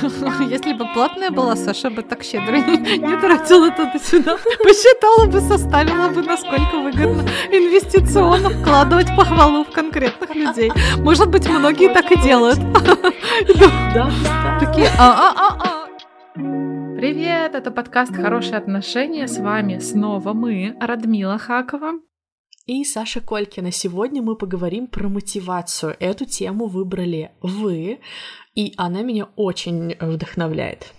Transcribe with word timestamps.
Если 0.48 0.72
бы 0.72 0.86
платная 0.92 1.30
была, 1.30 1.56
Саша 1.56 1.90
бы 1.90 2.02
так 2.02 2.22
щедро 2.22 2.56
не, 2.56 3.20
тратила 3.20 3.70
туда-сюда. 3.70 4.36
Посчитала 4.62 5.26
бы, 5.26 5.40
составила 5.40 6.08
бы, 6.08 6.22
насколько 6.22 6.80
выгодно 6.80 7.22
инвестиционно 7.50 8.50
вкладывать 8.50 9.08
похвалу 9.16 9.64
в 9.64 9.70
конкретных 9.70 10.34
людей. 10.34 10.72
Может 10.98 11.28
быть, 11.30 11.48
многие 11.48 11.92
так 11.92 12.10
и 12.10 12.20
делают. 12.20 12.58
Такие, 14.60 14.88
а-а-а-а. 14.98 15.88
Привет, 16.96 17.54
это 17.54 17.70
подкаст 17.70 18.14
«Хорошие 18.14 18.58
отношения». 18.58 19.26
С 19.26 19.38
вами 19.38 19.78
снова 19.78 20.32
мы, 20.32 20.76
Радмила 20.80 21.38
Хакова. 21.38 21.92
И 22.72 22.84
Саша 22.84 23.20
Колькина. 23.20 23.72
Сегодня 23.72 24.22
мы 24.22 24.36
поговорим 24.36 24.86
про 24.86 25.08
мотивацию. 25.08 25.96
Эту 25.98 26.24
тему 26.24 26.68
выбрали 26.68 27.32
вы, 27.42 27.98
и 28.54 28.74
она 28.76 29.02
меня 29.02 29.24
очень 29.34 29.96
вдохновляет. 29.98 30.92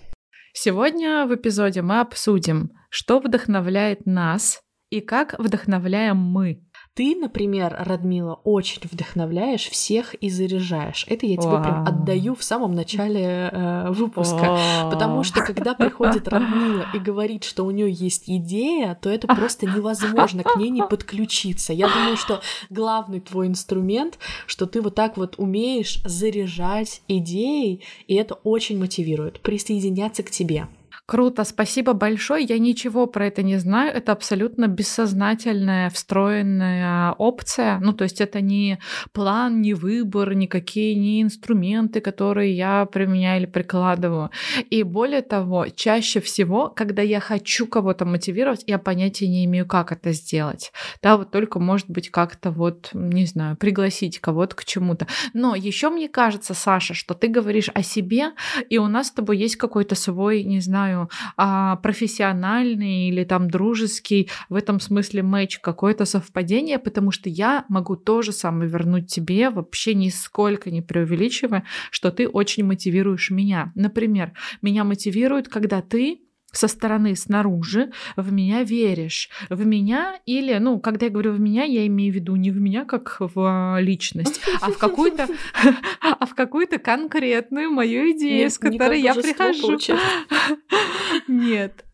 Сегодня 0.52 1.24
в 1.24 1.34
эпизоде 1.34 1.80
мы 1.80 2.00
обсудим, 2.00 2.72
что 2.90 3.20
вдохновляет 3.20 4.04
нас 4.04 4.60
и 4.90 5.00
как 5.00 5.34
вдохновляем 5.38 6.18
мы. 6.18 6.62
Ты, 6.94 7.16
например, 7.16 7.74
Радмила, 7.78 8.40
очень 8.44 8.82
вдохновляешь 8.84 9.70
всех 9.70 10.12
и 10.14 10.28
заряжаешь. 10.28 11.06
Это 11.08 11.24
я 11.24 11.38
тебе 11.38 11.58
прям 11.62 11.86
отдаю 11.86 12.34
в 12.34 12.44
самом 12.44 12.74
начале 12.74 13.48
э, 13.50 13.90
выпуска. 13.92 14.58
Потому 14.90 15.22
что 15.22 15.40
когда 15.40 15.72
приходит 15.72 16.28
Радмила 16.28 16.84
и 16.92 16.98
говорит, 16.98 17.44
что 17.44 17.64
у 17.64 17.70
нее 17.70 17.90
есть 17.90 18.24
идея, 18.26 18.94
то 19.00 19.08
это 19.08 19.26
просто 19.26 19.64
невозможно 19.64 20.42
к 20.42 20.56
ней 20.56 20.68
не 20.68 20.82
подключиться. 20.82 21.72
Я 21.72 21.88
думаю, 21.88 22.18
что 22.18 22.42
главный 22.68 23.20
твой 23.20 23.46
инструмент, 23.46 24.18
что 24.46 24.66
ты 24.66 24.82
вот 24.82 24.94
так 24.94 25.16
вот 25.16 25.36
умеешь 25.38 26.02
заряжать 26.04 27.00
идеей, 27.08 27.82
и 28.06 28.16
это 28.16 28.34
очень 28.34 28.78
мотивирует 28.78 29.40
присоединяться 29.40 30.22
к 30.22 30.30
тебе. 30.30 30.68
Круто, 31.12 31.44
спасибо 31.44 31.92
большое. 31.92 32.42
Я 32.42 32.58
ничего 32.58 33.06
про 33.06 33.26
это 33.26 33.42
не 33.42 33.58
знаю. 33.58 33.92
Это 33.94 34.12
абсолютно 34.12 34.66
бессознательная, 34.66 35.90
встроенная 35.90 37.12
опция. 37.12 37.78
Ну, 37.80 37.92
то 37.92 38.04
есть 38.04 38.22
это 38.22 38.40
не 38.40 38.78
план, 39.12 39.60
не 39.60 39.74
выбор, 39.74 40.32
никакие 40.32 40.94
не 40.94 41.20
инструменты, 41.20 42.00
которые 42.00 42.56
я 42.56 42.86
применяю 42.86 43.40
или 43.42 43.46
прикладываю. 43.46 44.30
И 44.70 44.82
более 44.84 45.20
того, 45.20 45.66
чаще 45.68 46.22
всего, 46.22 46.70
когда 46.70 47.02
я 47.02 47.20
хочу 47.20 47.66
кого-то 47.66 48.06
мотивировать, 48.06 48.64
я 48.66 48.78
понятия 48.78 49.28
не 49.28 49.44
имею, 49.44 49.66
как 49.66 49.92
это 49.92 50.12
сделать. 50.12 50.72
Да, 51.02 51.18
вот 51.18 51.30
только, 51.30 51.58
может 51.58 51.90
быть, 51.90 52.10
как-то 52.10 52.50
вот, 52.50 52.88
не 52.94 53.26
знаю, 53.26 53.58
пригласить 53.58 54.18
кого-то 54.18 54.56
к 54.56 54.64
чему-то. 54.64 55.06
Но 55.34 55.54
еще 55.54 55.90
мне 55.90 56.08
кажется, 56.08 56.54
Саша, 56.54 56.94
что 56.94 57.12
ты 57.12 57.28
говоришь 57.28 57.68
о 57.74 57.82
себе, 57.82 58.30
и 58.70 58.78
у 58.78 58.86
нас 58.86 59.08
с 59.08 59.10
тобой 59.12 59.36
есть 59.36 59.56
какой-то 59.56 59.94
свой, 59.94 60.42
не 60.44 60.60
знаю, 60.60 61.01
знаю, 61.02 61.08
а, 61.36 61.76
профессиональный 61.76 63.08
или 63.08 63.24
там 63.24 63.50
дружеский 63.50 64.28
в 64.48 64.54
этом 64.54 64.80
смысле 64.80 65.22
матч, 65.22 65.58
какое-то 65.58 66.04
совпадение, 66.04 66.78
потому 66.78 67.10
что 67.10 67.28
я 67.28 67.64
могу 67.68 67.96
тоже 67.96 68.32
самое 68.32 68.70
вернуть 68.70 69.08
тебе, 69.08 69.50
вообще 69.50 69.94
нисколько 69.94 70.70
не 70.70 70.82
преувеличивая, 70.82 71.64
что 71.90 72.10
ты 72.10 72.28
очень 72.28 72.64
мотивируешь 72.64 73.30
меня. 73.30 73.72
Например, 73.74 74.32
меня 74.62 74.84
мотивирует, 74.84 75.48
когда 75.48 75.80
ты 75.82 76.20
со 76.52 76.68
стороны, 76.68 77.16
снаружи, 77.16 77.90
в 78.16 78.32
меня 78.32 78.62
веришь. 78.62 79.30
В 79.48 79.66
меня 79.66 80.20
или, 80.26 80.56
ну, 80.58 80.78
когда 80.80 81.06
я 81.06 81.12
говорю 81.12 81.32
в 81.32 81.40
меня, 81.40 81.64
я 81.64 81.86
имею 81.86 82.12
в 82.12 82.16
виду 82.16 82.36
не 82.36 82.50
в 82.50 82.60
меня 82.60 82.84
как 82.84 83.16
в 83.18 83.78
личность, 83.80 84.40
а 84.60 84.70
в 84.70 84.78
какую-то, 84.78 85.28
а 86.00 86.26
в 86.26 86.34
какую-то 86.34 86.78
конкретную 86.78 87.70
мою 87.70 88.12
идею, 88.12 88.50
с 88.50 88.58
которой 88.58 89.00
я 89.00 89.14
прихожу. 89.14 89.78
Нет 91.28 91.84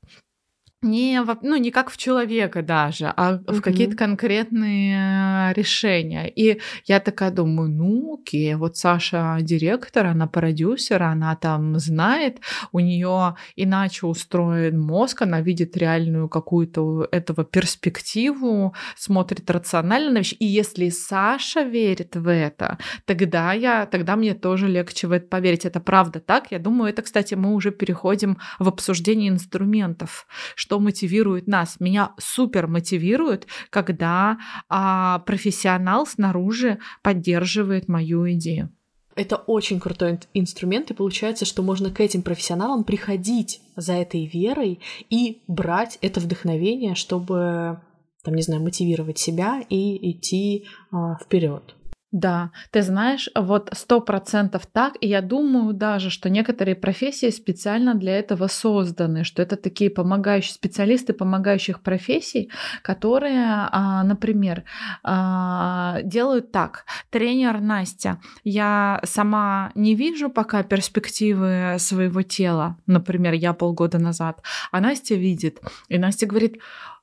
не, 0.81 1.21
ну, 1.43 1.57
не 1.57 1.71
как 1.73 1.91
в 1.91 1.97
человека 1.97 2.63
даже, 2.63 3.13
а 3.17 3.33
mm-hmm. 3.33 3.53
в 3.53 3.63
какие-то 3.63 3.97
конкретные 3.97 5.53
решения. 5.55 6.29
И 6.29 6.61
я 6.85 7.01
такая 7.01 7.33
думаю, 7.33 7.69
ну 7.69 8.21
окей, 8.21 8.55
вот 8.55 8.77
Саша 8.77 9.39
директор, 9.41 10.07
она 10.07 10.29
продюсер, 10.29 11.03
она 11.03 11.35
там 11.35 11.79
знает, 11.81 12.39
у 12.71 12.79
нее 12.79 13.35
иначе 13.57 14.07
устроен 14.07 14.81
мозг, 14.81 15.23
она 15.23 15.41
видит 15.41 15.77
реальную 15.77 16.29
какую-то 16.29 17.09
этого 17.11 17.45
перспективу, 17.45 18.73
смотрит 18.97 19.51
рационально 19.51 20.13
на 20.13 20.19
вещи. 20.19 20.35
И 20.35 20.47
если 20.47 20.91
Саша 20.91 21.63
верит 21.63 22.15
в 22.15 22.31
это, 22.31 22.79
тогда 23.05 23.53
я, 23.53 23.87
тогда 23.87 24.15
мне 24.15 24.35
тоже 24.35 24.69
легче 24.69 25.09
в 25.09 25.13
это 25.13 25.27
поверить. 25.27 25.65
Это 25.65 25.81
правда 25.81 26.21
так? 26.21 26.53
Я 26.53 26.61
думаю, 26.61 26.91
это, 26.91 27.03
кстати, 27.03 27.35
мы 27.35 27.55
уже 27.55 27.73
переходим 27.73 28.39
в 28.61 28.69
обсуждение 28.69 29.29
инструментов, 29.29 30.27
что 30.69 30.81
мотивирует 30.81 31.47
нас. 31.47 31.81
Меня 31.81 32.13
супер 32.19 32.67
мотивирует, 32.67 33.47
когда 33.71 34.37
а, 34.69 35.21
профессионал 35.21 36.07
снаружи 36.07 36.79
поддерживает 37.03 37.89
мою 37.89 38.31
идею. 38.33 38.69
Это 39.17 39.37
очень 39.37 39.81
крутой 39.81 40.19
инструмент, 40.35 40.91
и 40.91 40.95
получается, 40.95 41.47
что 41.47 41.63
можно 41.63 41.91
к 41.91 42.01
этим 42.01 42.21
профессионалам 42.21 42.85
приходить 42.85 43.63
за 43.77 43.95
этой 43.95 44.27
верой 44.27 44.81
и 45.09 45.41
брать 45.49 45.97
это 46.03 46.21
вдохновение, 46.21 46.95
чтобы, 46.95 47.81
там, 48.23 48.35
не 48.35 48.43
знаю, 48.43 48.63
мотивировать 48.63 49.19
себя 49.19 49.63
и 49.71 50.11
идти 50.11 50.67
а, 50.93 51.17
вперед. 51.17 51.75
Да, 52.13 52.53
ты 52.71 52.81
знаешь, 52.81 53.29
вот 53.35 53.69
сто 53.73 54.01
процентов 54.01 54.65
так, 54.67 54.95
и 55.03 55.07
я 55.09 55.21
думаю 55.21 55.75
даже, 55.75 56.09
что 56.09 56.31
некоторые 56.31 56.75
профессии 56.75 57.29
специально 57.29 57.95
для 57.95 58.19
этого 58.19 58.47
созданы, 58.47 59.25
что 59.25 59.43
это 59.43 59.57
такие 59.57 59.91
помогающие 59.91 60.55
специалисты 60.55 61.13
помогающих 61.13 61.83
профессий, 61.83 62.51
которые, 62.81 63.69
а, 63.71 64.03
например, 64.05 64.65
а, 65.03 66.01
делают 66.03 66.51
так. 66.51 66.87
Тренер 67.11 67.61
Настя, 67.61 68.19
я 68.43 69.01
сама 69.05 69.71
не 69.75 69.95
вижу 69.95 70.31
пока 70.31 70.63
перспективы 70.63 71.77
своего 71.79 72.23
тела, 72.23 72.79
например, 72.87 73.35
я 73.35 73.53
полгода 73.53 73.99
назад, 73.99 74.43
а 74.73 74.81
Настя 74.81 75.15
видит, 75.15 75.61
и 75.89 75.99
Настя 75.99 76.25
говорит, 76.27 76.59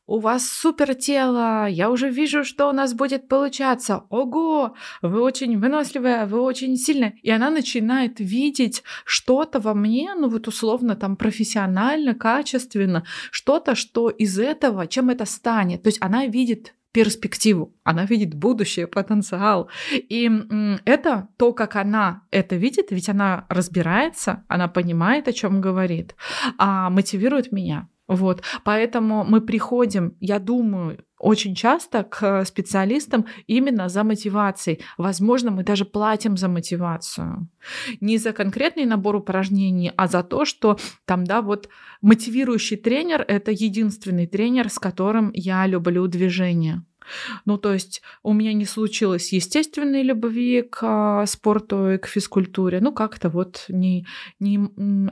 у 0.07 0.19
вас 0.19 0.47
супер 0.47 0.93
тело, 0.95 1.67
я 1.67 1.89
уже 1.89 2.09
вижу, 2.09 2.43
что 2.43 2.69
у 2.69 2.71
нас 2.71 2.93
будет 2.93 3.27
получаться. 3.27 4.03
Ого, 4.09 4.75
вы 5.01 5.21
очень 5.21 5.59
выносливая, 5.59 6.25
вы 6.25 6.39
очень 6.41 6.77
сильная. 6.77 7.15
И 7.23 7.31
она 7.31 7.49
начинает 7.49 8.19
видеть 8.19 8.83
что-то 9.05 9.59
во 9.59 9.73
мне, 9.73 10.13
ну 10.15 10.29
вот 10.29 10.47
условно 10.47 10.95
там 10.95 11.15
профессионально, 11.15 12.13
качественно, 12.13 13.03
что-то, 13.31 13.75
что 13.75 14.09
из 14.09 14.37
этого, 14.37 14.87
чем 14.87 15.09
это 15.09 15.25
станет. 15.25 15.83
То 15.83 15.87
есть 15.87 16.01
она 16.01 16.25
видит 16.27 16.75
перспективу, 16.91 17.75
она 17.83 18.05
видит 18.05 18.33
будущее, 18.35 18.87
потенциал. 18.87 19.69
И 19.91 20.31
это 20.85 21.27
то, 21.35 21.51
как 21.51 21.75
она 21.75 22.21
это 22.31 22.55
видит, 22.55 22.91
ведь 22.91 23.09
она 23.09 23.45
разбирается, 23.49 24.45
она 24.47 24.69
понимает, 24.69 25.27
о 25.27 25.33
чем 25.33 25.59
говорит, 25.59 26.15
а 26.57 26.89
мотивирует 26.89 27.51
меня. 27.51 27.89
Вот, 28.07 28.43
поэтому 28.63 29.23
мы 29.23 29.41
приходим, 29.41 30.15
я 30.19 30.39
думаю, 30.39 30.99
очень 31.17 31.55
часто 31.55 32.03
к 32.03 32.45
специалистам 32.45 33.25
именно 33.47 33.89
за 33.89 34.03
мотивацией. 34.03 34.81
Возможно, 34.97 35.49
мы 35.49 35.63
даже 35.63 35.85
платим 35.85 36.37
за 36.37 36.47
мотивацию. 36.47 37.47
Не 38.01 38.17
за 38.17 38.31
конкретный 38.31 38.85
набор 38.85 39.15
упражнений, 39.15 39.91
а 39.95 40.07
за 40.07 40.21
то, 40.21 40.45
что 40.45 40.77
там, 41.05 41.23
да, 41.23 41.41
вот 41.41 41.69
мотивирующий 42.01 42.77
тренер— 42.77 43.25
это 43.27 43.51
единственный 43.51 44.27
тренер, 44.27 44.69
с 44.69 44.77
которым 44.77 45.31
я 45.33 45.65
люблю 45.65 46.05
движение. 46.07 46.83
Ну, 47.45 47.57
то 47.57 47.73
есть 47.73 48.01
у 48.23 48.33
меня 48.33 48.53
не 48.53 48.65
случилось 48.65 49.33
естественной 49.33 50.03
любви 50.03 50.61
к 50.61 50.79
а, 50.83 51.25
спорту 51.25 51.91
и 51.91 51.97
к 51.97 52.07
физкультуре. 52.07 52.79
Ну, 52.81 52.91
как-то 52.91 53.29
вот 53.29 53.65
не, 53.69 54.05
не 54.39 54.59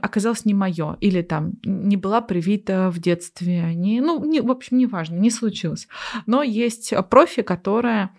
оказалось 0.02 0.44
не 0.44 0.54
мое. 0.54 0.96
Или 1.00 1.22
там 1.22 1.54
не 1.64 1.96
была 1.96 2.20
привита 2.20 2.90
в 2.90 2.98
детстве. 2.98 3.74
Не, 3.74 4.00
ну, 4.00 4.24
не, 4.24 4.40
в 4.40 4.50
общем, 4.50 4.78
не 4.78 4.86
важно, 4.86 5.16
не 5.16 5.30
случилось. 5.30 5.88
Но 6.26 6.42
есть 6.42 6.92
профи, 7.10 7.42
которая 7.42 8.10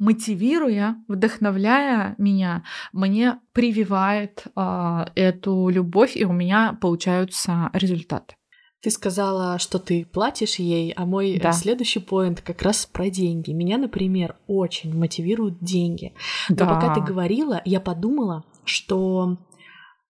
мотивируя, 0.00 0.96
вдохновляя 1.08 2.14
меня, 2.18 2.64
мне 2.92 3.38
прививает 3.52 4.44
э, 4.56 5.04
эту 5.14 5.68
любовь, 5.68 6.16
и 6.16 6.24
у 6.24 6.32
меня 6.32 6.76
получаются 6.80 7.70
результаты. 7.74 8.34
Ты 8.82 8.90
сказала, 8.90 9.58
что 9.58 9.78
ты 9.78 10.06
платишь 10.06 10.56
ей, 10.56 10.92
а 10.92 11.04
мой 11.04 11.38
да. 11.38 11.52
следующий 11.52 11.98
поинт 11.98 12.40
как 12.40 12.62
раз 12.62 12.86
про 12.86 13.10
деньги. 13.10 13.50
Меня, 13.50 13.76
например, 13.76 14.36
очень 14.46 14.96
мотивируют 14.96 15.58
деньги. 15.60 16.14
Но 16.48 16.56
да. 16.56 16.66
пока 16.66 16.94
ты 16.94 17.00
говорила, 17.02 17.60
я 17.66 17.78
подумала, 17.80 18.44
что 18.64 19.36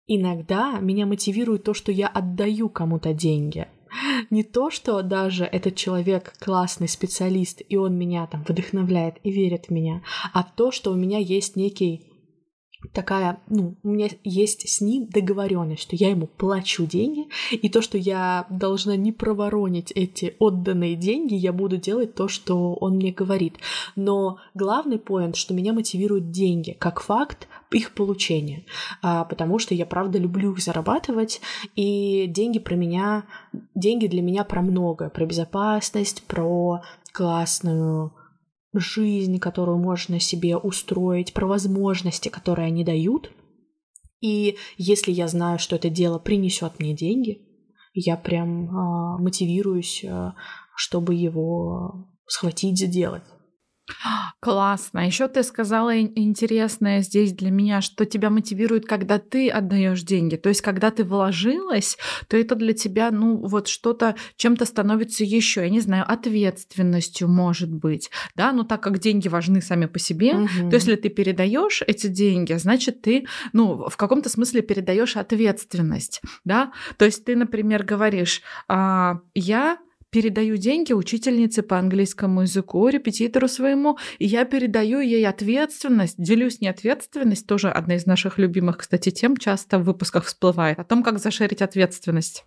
иногда 0.06 0.78
меня 0.80 1.06
мотивирует 1.06 1.64
то, 1.64 1.72
что 1.72 1.90
я 1.90 2.08
отдаю 2.08 2.68
кому-то 2.68 3.14
деньги. 3.14 3.66
Не 4.28 4.44
то, 4.44 4.70
что 4.70 5.02
даже 5.02 5.44
этот 5.44 5.74
человек 5.76 6.34
классный 6.38 6.88
специалист, 6.88 7.62
и 7.66 7.76
он 7.76 7.96
меня 7.96 8.26
там 8.26 8.44
вдохновляет 8.46 9.16
и 9.22 9.30
верит 9.30 9.66
в 9.66 9.70
меня, 9.70 10.02
а 10.32 10.42
то, 10.42 10.70
что 10.70 10.92
у 10.92 10.96
меня 10.96 11.18
есть 11.18 11.56
некий 11.56 12.09
такая, 12.92 13.40
ну, 13.48 13.76
у 13.82 13.88
меня 13.88 14.08
есть 14.24 14.68
с 14.68 14.80
ним 14.80 15.06
договоренность, 15.06 15.82
что 15.82 15.96
я 15.96 16.10
ему 16.10 16.26
плачу 16.26 16.86
деньги, 16.86 17.28
и 17.52 17.68
то, 17.68 17.82
что 17.82 17.98
я 17.98 18.46
должна 18.50 18.96
не 18.96 19.12
проворонить 19.12 19.92
эти 19.92 20.36
отданные 20.38 20.96
деньги, 20.96 21.34
я 21.34 21.52
буду 21.52 21.76
делать 21.76 22.14
то, 22.14 22.28
что 22.28 22.74
он 22.74 22.96
мне 22.96 23.12
говорит. 23.12 23.56
Но 23.96 24.38
главный 24.54 24.98
поинт, 24.98 25.36
что 25.36 25.54
меня 25.54 25.72
мотивируют 25.72 26.30
деньги, 26.30 26.76
как 26.78 27.00
факт 27.00 27.48
их 27.70 27.92
получения, 27.92 28.64
а, 29.02 29.24
потому 29.24 29.58
что 29.58 29.74
я 29.74 29.86
правда 29.86 30.18
люблю 30.18 30.52
их 30.52 30.58
зарабатывать, 30.58 31.40
и 31.76 32.26
деньги 32.28 32.58
про 32.58 32.74
меня, 32.74 33.24
деньги 33.74 34.06
для 34.06 34.22
меня 34.22 34.44
про 34.44 34.62
многое, 34.62 35.08
про 35.08 35.24
безопасность, 35.24 36.22
про 36.26 36.82
классную 37.12 38.12
жизнь, 38.72 39.38
которую 39.38 39.78
можно 39.78 40.20
себе 40.20 40.56
устроить, 40.56 41.32
про 41.32 41.46
возможности, 41.46 42.28
которые 42.28 42.66
они 42.66 42.84
дают. 42.84 43.30
И 44.20 44.56
если 44.76 45.12
я 45.12 45.28
знаю, 45.28 45.58
что 45.58 45.76
это 45.76 45.88
дело 45.88 46.18
принесет 46.18 46.78
мне 46.78 46.94
деньги, 46.94 47.46
я 47.94 48.16
прям 48.16 48.66
э, 48.66 49.22
мотивируюсь, 49.22 50.04
чтобы 50.76 51.14
его 51.14 52.08
схватить, 52.26 52.78
сделать. 52.78 53.24
Классно. 54.40 55.06
Еще 55.06 55.28
ты 55.28 55.42
сказала 55.42 55.98
интересное 56.00 57.02
здесь 57.02 57.32
для 57.32 57.50
меня, 57.50 57.80
что 57.80 58.06
тебя 58.06 58.30
мотивирует, 58.30 58.86
когда 58.86 59.18
ты 59.18 59.50
отдаешь 59.50 60.02
деньги. 60.02 60.36
То 60.36 60.48
есть, 60.48 60.62
когда 60.62 60.90
ты 60.90 61.04
вложилась, 61.04 61.98
то 62.28 62.36
это 62.36 62.54
для 62.54 62.72
тебя, 62.72 63.10
ну, 63.10 63.36
вот 63.36 63.68
что-то 63.68 64.16
чем-то 64.36 64.64
становится 64.64 65.24
еще, 65.24 65.62
я 65.62 65.70
не 65.70 65.80
знаю, 65.80 66.04
ответственностью, 66.10 67.28
может 67.28 67.70
быть. 67.70 68.10
Да, 68.34 68.52
но 68.52 68.64
так 68.64 68.82
как 68.82 68.98
деньги 68.98 69.28
важны 69.28 69.60
сами 69.62 69.86
по 69.86 69.98
себе, 69.98 70.34
угу. 70.34 70.70
то 70.70 70.74
если 70.74 70.96
ты 70.96 71.08
передаешь 71.08 71.82
эти 71.86 72.06
деньги, 72.06 72.54
значит, 72.54 73.02
ты, 73.02 73.26
ну, 73.52 73.88
в 73.88 73.96
каком-то 73.96 74.28
смысле 74.28 74.62
передаешь 74.62 75.16
ответственность. 75.16 76.22
Да, 76.44 76.72
то 76.96 77.04
есть 77.04 77.24
ты, 77.24 77.36
например, 77.36 77.84
говоришь, 77.84 78.42
а, 78.68 79.20
я 79.34 79.78
передаю 80.10 80.56
деньги 80.56 80.92
учительнице 80.92 81.62
по 81.62 81.78
английскому 81.78 82.42
языку, 82.42 82.88
репетитору 82.88 83.48
своему, 83.48 83.98
и 84.18 84.26
я 84.26 84.44
передаю 84.44 85.00
ей 85.00 85.26
ответственность, 85.26 86.16
делюсь 86.18 86.60
не 86.60 86.68
ответственность, 86.68 87.46
тоже 87.46 87.70
одна 87.70 87.96
из 87.96 88.06
наших 88.06 88.38
любимых, 88.38 88.78
кстати, 88.78 89.10
тем 89.10 89.36
часто 89.36 89.78
в 89.78 89.84
выпусках 89.84 90.24
всплывает, 90.24 90.78
о 90.78 90.84
том, 90.84 91.02
как 91.02 91.18
зашерить 91.18 91.62
ответственность. 91.62 92.44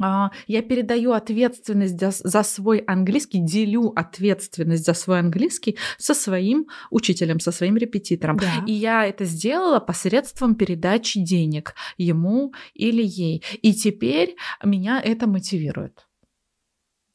А, 0.00 0.30
я 0.48 0.62
передаю 0.62 1.12
ответственность 1.12 1.98
за, 2.00 2.10
за 2.10 2.42
свой 2.42 2.78
английский, 2.78 3.38
делю 3.38 3.92
ответственность 3.94 4.84
за 4.84 4.94
свой 4.94 5.20
английский 5.20 5.78
со 5.98 6.14
своим 6.14 6.66
учителем, 6.90 7.38
со 7.38 7.52
своим 7.52 7.76
репетитором. 7.76 8.38
Да. 8.38 8.64
И 8.66 8.72
я 8.72 9.06
это 9.06 9.24
сделала 9.24 9.78
посредством 9.78 10.56
передачи 10.56 11.20
денег 11.20 11.74
ему 11.98 12.52
или 12.74 13.02
ей. 13.04 13.44
И 13.62 13.74
теперь 13.74 14.34
меня 14.64 15.00
это 15.00 15.28
мотивирует. 15.28 16.06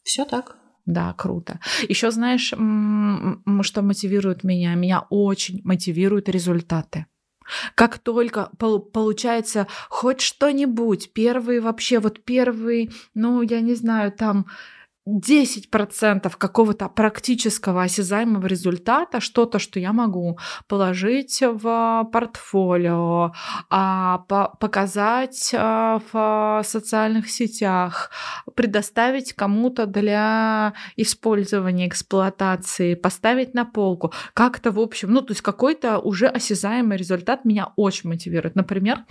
Все 0.08 0.24
так. 0.24 0.56
Да, 0.86 1.14
круто. 1.18 1.60
Еще 1.90 2.12
знаешь, 2.12 2.54
что 3.66 3.82
мотивирует 3.82 4.46
меня? 4.46 4.74
Меня 4.74 5.06
очень 5.10 5.60
мотивируют 5.66 6.30
результаты. 6.30 7.08
Как 7.76 8.00
только 8.00 8.50
получается 8.58 9.68
хоть 9.90 10.22
что-нибудь, 10.22 11.12
первый 11.12 11.60
вообще, 11.60 12.00
вот 12.00 12.24
первый, 12.24 12.90
ну, 13.16 13.42
я 13.42 13.60
не 13.60 13.76
знаю, 13.76 14.14
там 14.14 14.46
10% 15.08 16.36
какого-то 16.38 16.90
практического 16.90 17.84
осязаемого 17.84 18.46
результата, 18.46 19.22
что-то, 19.22 19.58
что 19.60 19.80
я 19.80 19.94
могу 19.94 20.38
положить 20.68 21.42
в 21.42 22.08
портфолио, 22.12 23.32
а, 23.70 24.20
показать 24.60 25.52
а, 25.54 26.02
в 26.12 26.64
социальных 26.66 27.30
сетях, 27.30 28.12
предоставить 28.56 29.34
кому-то 29.34 29.86
для 29.86 30.74
использования, 30.98 31.88
эксплуатации, 31.88 32.96
поставить 32.96 33.54
на 33.54 33.66
полку. 33.66 34.12
Как-то, 34.34 34.72
в 34.72 34.80
общем, 34.80 35.12
ну, 35.12 35.22
то 35.22 35.32
есть 35.32 35.42
какой-то 35.42 36.00
уже 36.00 36.28
осязаемый 36.28 36.98
результат 36.98 37.46
меня 37.46 37.72
очень 37.78 38.10
мотивирует. 38.10 38.56
Например, 38.56 39.06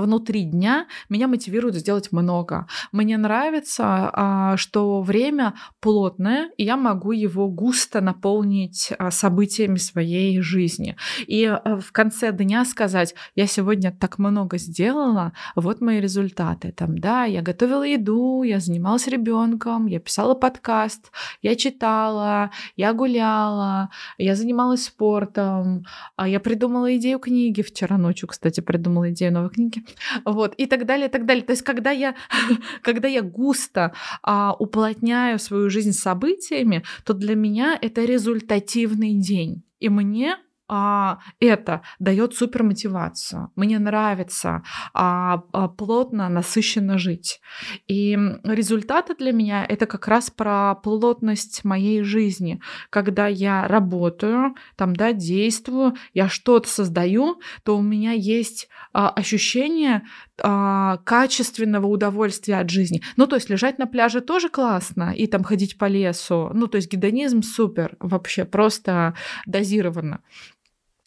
внутри 0.00 0.42
дня 0.42 0.86
меня 1.08 1.28
мотивирует 1.28 1.76
сделать 1.76 2.10
много. 2.12 2.66
Мне 2.92 3.16
нравится, 3.16 4.10
а, 4.12 4.56
что 4.56 5.02
время 5.02 5.54
плотное, 5.80 6.50
и 6.56 6.64
я 6.64 6.76
могу 6.76 7.12
его 7.12 7.48
густо 7.48 8.00
наполнить 8.00 8.92
а, 8.98 9.10
событиями 9.10 9.76
своей 9.76 10.40
жизни. 10.40 10.96
И 11.26 11.44
а, 11.44 11.78
в 11.80 11.92
конце 11.92 12.32
дня 12.32 12.64
сказать, 12.64 13.14
я 13.34 13.46
сегодня 13.46 13.92
так 13.92 14.18
много 14.18 14.58
сделала, 14.58 15.32
вот 15.54 15.80
мои 15.80 16.00
результаты. 16.00 16.72
Там, 16.72 16.98
да, 16.98 17.24
я 17.24 17.42
готовила 17.42 17.84
еду, 17.84 18.42
я 18.42 18.60
занималась 18.60 19.06
ребенком, 19.06 19.86
я 19.86 20.00
писала 20.00 20.34
подкаст, 20.34 21.12
я 21.40 21.54
читала, 21.54 22.50
я 22.76 22.92
гуляла, 22.92 23.90
я 24.18 24.34
занималась 24.34 24.84
спортом, 24.84 25.84
я 26.18 26.40
придумала 26.40 26.96
идею 26.96 27.18
книги 27.18 27.62
вчера 27.62 27.96
ночью, 27.96 28.28
кстати, 28.28 28.60
придумала 28.60 29.10
идею 29.10 29.32
новой 29.32 29.50
книги. 29.50 29.83
Вот, 30.24 30.54
и 30.56 30.66
так 30.66 30.86
далее, 30.86 31.08
и 31.08 31.10
так 31.10 31.26
далее. 31.26 31.44
То 31.44 31.52
есть, 31.52 31.62
когда 31.62 31.90
я, 31.90 32.14
когда 32.82 33.08
я 33.08 33.22
густо 33.22 33.94
а, 34.22 34.54
уплотняю 34.58 35.38
свою 35.38 35.70
жизнь 35.70 35.92
событиями, 35.92 36.84
то 37.04 37.14
для 37.14 37.34
меня 37.34 37.78
это 37.80 38.04
результативный 38.04 39.14
день. 39.14 39.62
И 39.80 39.88
мне 39.88 40.36
а, 40.68 41.18
это 41.40 41.82
дает 41.98 42.34
супер 42.34 42.62
мотивацию. 42.62 43.50
Мне 43.56 43.78
нравится 43.78 44.62
а, 44.92 45.42
а, 45.52 45.68
плотно, 45.68 46.28
насыщенно 46.28 46.98
жить. 46.98 47.40
И 47.86 48.16
результаты 48.44 49.14
для 49.14 49.32
меня 49.32 49.64
это 49.64 49.86
как 49.86 50.08
раз 50.08 50.30
про 50.30 50.74
плотность 50.76 51.64
моей 51.64 52.02
жизни, 52.02 52.60
когда 52.90 53.26
я 53.26 53.68
работаю, 53.68 54.54
там, 54.76 54.96
да, 54.96 55.12
действую, 55.12 55.94
я 56.14 56.28
что-то 56.28 56.68
создаю, 56.68 57.40
то 57.62 57.76
у 57.76 57.82
меня 57.82 58.12
есть 58.12 58.68
а, 58.92 59.10
ощущение 59.10 60.02
а, 60.42 60.98
качественного 61.04 61.86
удовольствия 61.86 62.58
от 62.58 62.70
жизни. 62.70 63.02
Ну, 63.16 63.26
то 63.26 63.36
есть 63.36 63.50
лежать 63.50 63.78
на 63.78 63.86
пляже 63.86 64.20
тоже 64.20 64.48
классно, 64.48 65.12
и 65.14 65.26
там 65.26 65.44
ходить 65.44 65.78
по 65.78 65.86
лесу. 65.86 66.50
Ну, 66.52 66.66
то 66.66 66.76
есть 66.76 66.90
гедонизм 66.90 67.42
супер, 67.42 67.96
вообще 68.00 68.44
просто 68.44 69.14
дозированно. 69.46 70.20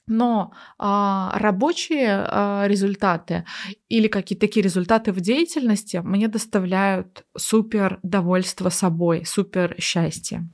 Но 0.07 0.53
а, 0.77 1.37
рабочие 1.37 2.25
а, 2.25 2.65
результаты 2.65 3.43
или 3.89 4.07
какие-то 4.07 4.47
такие 4.47 4.63
результаты 4.63 5.11
в 5.11 5.19
деятельности 5.19 5.97
мне 5.97 6.29
доставляют 6.29 7.25
супер 7.37 7.99
довольство 8.03 8.69
собой, 8.69 9.25
супер 9.25 9.75
счастье. 9.79 10.47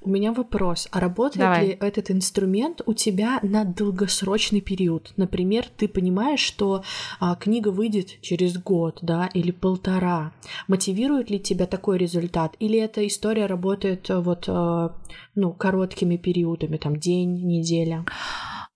У 0.00 0.08
меня 0.08 0.32
вопрос. 0.32 0.88
А 0.90 1.00
работает 1.00 1.40
Давай. 1.40 1.66
ли 1.66 1.78
этот 1.80 2.10
инструмент 2.10 2.80
у 2.86 2.94
тебя 2.94 3.40
на 3.42 3.64
долгосрочный 3.64 4.60
период? 4.60 5.12
Например, 5.16 5.66
ты 5.76 5.88
понимаешь, 5.88 6.40
что 6.40 6.84
а, 7.20 7.34
книга 7.34 7.68
выйдет 7.68 8.20
через 8.20 8.56
год, 8.56 8.98
да, 9.02 9.28
или 9.34 9.50
полтора. 9.50 10.32
Мотивирует 10.68 11.30
ли 11.30 11.40
тебя 11.40 11.66
такой 11.66 11.98
результат? 11.98 12.56
Или 12.60 12.78
эта 12.78 13.06
история 13.06 13.46
работает 13.46 14.08
э, 14.10 14.18
вот, 14.20 14.44
а, 14.48 14.94
ну, 15.34 15.52
короткими 15.52 16.16
периодами, 16.16 16.76
там, 16.76 16.96
день, 16.96 17.46
неделя? 17.46 18.04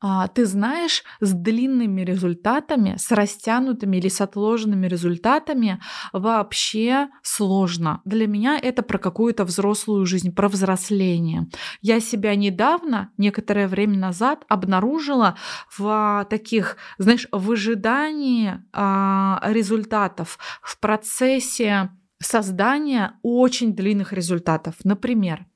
А, 0.01 0.29
ты 0.29 0.47
знаешь, 0.47 1.03
с 1.21 1.33
длинными 1.33 2.03
результатами, 2.03 2.95
с 2.97 3.11
растянутыми 3.11 3.97
или 3.97 4.09
с 4.09 4.21
отложенными 4.21 4.87
результатами 4.87 5.81
вообще 6.13 7.09
сложно. 7.23 8.01
Для 8.05 8.29
меня 8.29 8.59
это 8.63 8.83
про 8.83 8.99
какую-то 8.99 9.45
взрослую 9.45 10.07
жизнь, 10.07 10.33
про 10.33 10.49
взросление. 10.49 11.49
Я 11.81 11.99
себя 12.01 12.37
недавно, 12.37 13.11
некоторое 13.17 13.67
время 13.67 13.99
назад, 13.99 14.45
обнаружила 14.49 15.37
в 15.77 16.27
таких, 16.31 16.77
знаешь, 16.99 17.27
в 17.33 17.51
ожидании 17.51 18.63
а, 18.73 19.41
результатов, 19.45 20.39
в 20.63 20.79
процессе 20.79 21.91
создания 22.21 23.15
очень 23.23 23.75
длинных 23.75 24.13
результатов. 24.13 24.77
Например, 24.85 25.47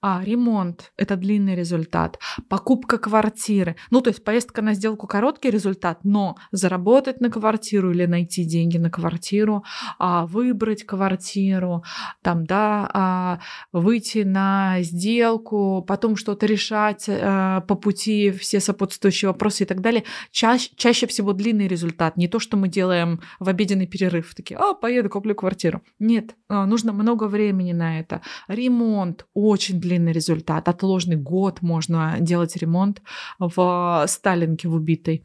а, 0.00 0.22
ремонт– 0.24 0.92
это 0.96 1.16
длинный 1.16 1.54
результат. 1.54 2.18
Покупка 2.48 2.98
квартиры. 2.98 3.76
Ну, 3.90 4.00
то 4.00 4.10
есть 4.10 4.24
поездка 4.24 4.62
на 4.62 4.74
сделку– 4.74 5.06
короткий 5.08 5.50
результат, 5.50 6.00
но 6.04 6.36
заработать 6.52 7.20
на 7.20 7.30
квартиру 7.30 7.90
или 7.90 8.06
найти 8.06 8.44
деньги 8.44 8.78
на 8.78 8.90
квартиру, 8.90 9.64
а, 9.98 10.26
выбрать 10.26 10.84
квартиру, 10.84 11.84
там, 12.22 12.44
да, 12.46 12.90
а, 12.92 13.40
выйти 13.72 14.18
на 14.18 14.76
сделку, 14.82 15.84
потом 15.86 16.16
что-то 16.16 16.46
решать 16.46 17.06
а, 17.08 17.60
по 17.62 17.74
пути, 17.74 18.30
все 18.30 18.60
сопутствующие 18.60 19.28
вопросы 19.28 19.64
и 19.64 19.66
так 19.66 19.80
далее. 19.80 20.04
Чаще, 20.30 20.70
чаще 20.76 21.06
всего 21.06 21.32
длинный 21.32 21.68
результат. 21.68 22.16
Не 22.16 22.28
то, 22.28 22.38
что 22.38 22.56
мы 22.56 22.68
делаем 22.68 23.20
в 23.38 23.48
обеденный 23.48 23.86
перерыв. 23.86 24.34
Такие, 24.34 24.58
а, 24.58 24.74
поеду, 24.74 25.10
куплю 25.10 25.34
квартиру. 25.34 25.82
Нет, 25.98 26.34
а, 26.48 26.66
нужно 26.66 26.92
много 26.92 27.24
времени 27.24 27.72
на 27.72 28.00
это. 28.00 28.22
Ремонт– 28.48 29.26
очень 29.34 29.59
длинный 29.68 30.12
результат. 30.12 30.68
Отложенный 30.68 31.16
год 31.16 31.62
можно 31.62 32.16
делать 32.20 32.56
ремонт 32.56 33.02
в 33.38 34.04
Сталинке 34.08 34.68
в 34.68 34.74
убитой 34.74 35.24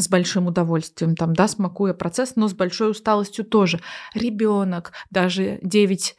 с 0.00 0.08
большим 0.08 0.46
удовольствием, 0.46 1.14
там, 1.14 1.34
да, 1.34 1.46
смакуя 1.46 1.94
процесс, 1.94 2.36
но 2.36 2.48
с 2.48 2.54
большой 2.54 2.90
усталостью 2.90 3.44
тоже. 3.44 3.80
Ребенок, 4.14 4.92
даже 5.10 5.58
9 5.62 6.10
э, 6.10 6.14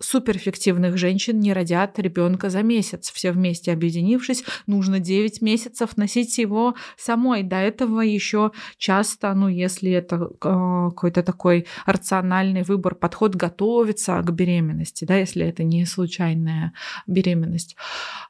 суперэффективных 0.00 0.96
женщин 0.96 1.40
не 1.40 1.52
родят 1.52 1.98
ребенка 1.98 2.50
за 2.50 2.62
месяц. 2.62 3.10
Все 3.10 3.32
вместе 3.32 3.72
объединившись, 3.72 4.44
нужно 4.66 4.98
9 4.98 5.42
месяцев 5.42 5.96
носить 5.96 6.38
его 6.38 6.74
самой. 6.96 7.42
До 7.42 7.56
этого 7.56 8.00
еще 8.00 8.52
часто, 8.78 9.34
ну, 9.34 9.48
если 9.48 9.90
это 9.90 10.16
э, 10.16 10.28
какой-то 10.40 11.22
такой 11.22 11.66
рациональный 11.86 12.62
выбор, 12.62 12.94
подход 12.94 13.34
готовиться 13.34 14.20
к 14.22 14.30
беременности, 14.32 15.04
да, 15.04 15.16
если 15.16 15.46
это 15.46 15.64
не 15.64 15.86
случайная 15.86 16.72
беременность. 17.06 17.76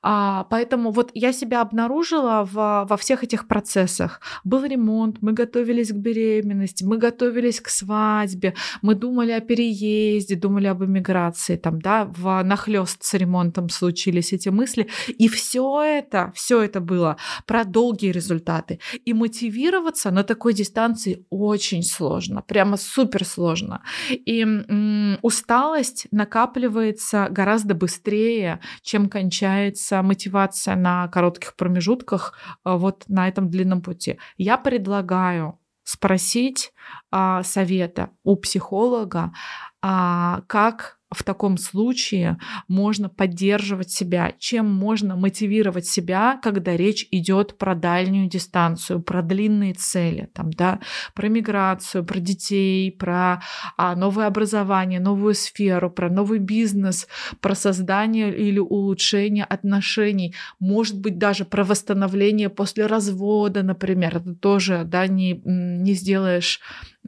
А, 0.03 0.45
поэтому 0.51 0.91
вот 0.91 1.11
я 1.15 1.33
себя 1.33 1.61
обнаружила 1.61 2.49
в, 2.51 2.87
во 2.89 2.97
всех 2.97 3.25
этих 3.25 3.47
процессах. 3.47 4.21
Был 4.45 4.65
ремонт, 4.65 5.19
мы 5.21 5.33
готовились 5.33 5.93
к 5.93 5.97
беременности, 5.97 6.85
мы 6.85 6.99
готовились 6.99 7.61
к 7.61 7.69
свадьбе, 7.69 8.55
мы 8.83 8.95
думали 8.95 9.33
о 9.33 9.41
переезде, 9.41 10.37
думали 10.37 10.67
об 10.67 10.85
эмиграции, 10.85 11.22
там, 11.31 11.81
да, 11.81 12.05
в 12.05 12.43
нахлест 12.43 13.03
с 13.05 13.15
ремонтом 13.15 13.69
случились 13.69 14.33
эти 14.33 14.49
мысли. 14.49 14.89
И 15.09 15.29
все 15.29 15.83
это, 15.83 16.33
все 16.35 16.63
это 16.63 16.81
было 16.81 17.17
про 17.47 17.65
долгие 17.65 18.13
результаты. 18.13 18.81
И 19.05 19.13
мотивироваться 19.13 20.11
на 20.11 20.25
такой 20.25 20.55
дистанции 20.55 21.25
очень 21.31 21.83
сложно, 21.83 22.43
прямо 22.43 22.77
супер 22.77 23.25
сложно. 23.25 23.83
И 24.11 24.41
м- 24.41 25.19
усталость 25.23 26.07
накапливается 26.11 27.29
гораздо 27.31 27.75
быстрее, 27.75 28.61
чем 28.83 29.09
кончается 29.09 30.03
мотивация 30.03 30.77
на 30.77 31.09
коротких 31.09 31.55
промежутках 31.57 32.35
э, 32.65 32.75
вот 32.75 33.05
на 33.09 33.29
этом 33.29 33.49
длинном 33.49 33.83
пути. 33.83 34.19
Я 34.37 34.57
предлагаю 34.59 35.59
спросить 35.85 36.73
а, 37.11 37.43
совета 37.43 38.11
у 38.25 38.37
психолога, 38.37 39.33
а, 39.81 40.43
как 40.47 40.99
в 41.13 41.23
таком 41.23 41.59
случае 41.59 42.39
можно 42.69 43.09
поддерживать 43.09 43.91
себя, 43.91 44.33
чем 44.39 44.69
можно 44.69 45.17
мотивировать 45.17 45.87
себя, 45.87 46.39
когда 46.43 46.77
речь 46.77 47.07
идет 47.11 47.59
про 47.59 47.75
дальнюю 47.75 48.29
дистанцию, 48.29 49.03
про 49.03 49.23
длинные 49.23 49.75
цели, 49.75 50.29
там, 50.33 50.53
да, 50.53 50.81
про 51.15 51.29
миграцию, 51.29 52.05
про 52.05 52.19
детей, 52.19 52.91
про 52.93 53.43
а, 53.77 53.95
новое 53.97 54.27
образование, 54.27 55.01
новую 55.01 55.35
сферу, 55.35 55.91
про 55.91 56.11
новый 56.11 56.39
бизнес, 56.39 57.07
про 57.41 57.55
создание 57.55 58.35
или 58.37 58.59
улучшение 58.59 59.45
отношений, 59.45 60.35
может 60.59 60.99
быть, 60.99 61.19
даже 61.19 61.45
про 61.45 61.65
восстановление 61.65 62.49
после 62.49 62.87
развода, 62.87 63.63
например, 63.63 64.17
это 64.17 64.35
тоже, 64.35 64.85
да, 64.85 65.07
не, 65.07 65.43
не 65.45 65.95
сделаешь 65.95 66.61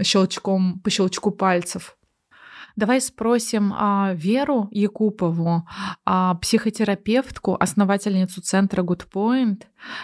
щелчком 0.03 0.81
по 0.81 0.91
щелчку 0.91 1.31
пальцев. 1.31 1.97
Давай 2.77 3.01
спросим 3.01 3.73
а, 3.73 4.13
Веру 4.15 4.69
Якупову, 4.73 5.63
а, 6.05 6.35
психотерапевтку, 6.35 7.57
основательницу 7.61 8.41
центра 8.43 8.83
Good 8.83 9.07
Point, 9.13 9.63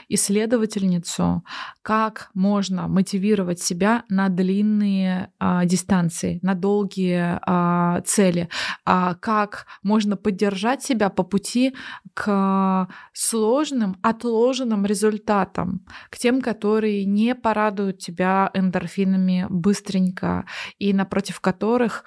исследовательницу, 0.08 1.44
как 1.82 2.30
можно 2.34 2.88
мотивировать 2.88 3.60
себя 3.60 4.04
на 4.08 4.28
длинные 4.28 5.32
а, 5.38 5.64
дистанции, 5.64 6.38
на 6.42 6.54
долгие 6.54 7.40
а, 7.42 8.00
цели, 8.02 8.48
а, 8.84 9.14
как 9.14 9.66
можно 9.82 10.16
поддержать 10.16 10.82
себя 10.82 11.08
по 11.10 11.22
пути 11.22 11.74
к 12.14 12.88
сложным, 13.12 13.96
отложенным 14.02 14.84
результатам, 14.86 15.86
к 16.10 16.18
тем, 16.18 16.40
которые 16.40 17.04
не 17.04 17.34
порадуют 17.34 17.98
тебя 17.98 18.50
эндорфинами 18.54 19.46
быстренько 19.48 20.44
и 20.78 20.92
напротив 20.92 21.40
которых 21.40 22.04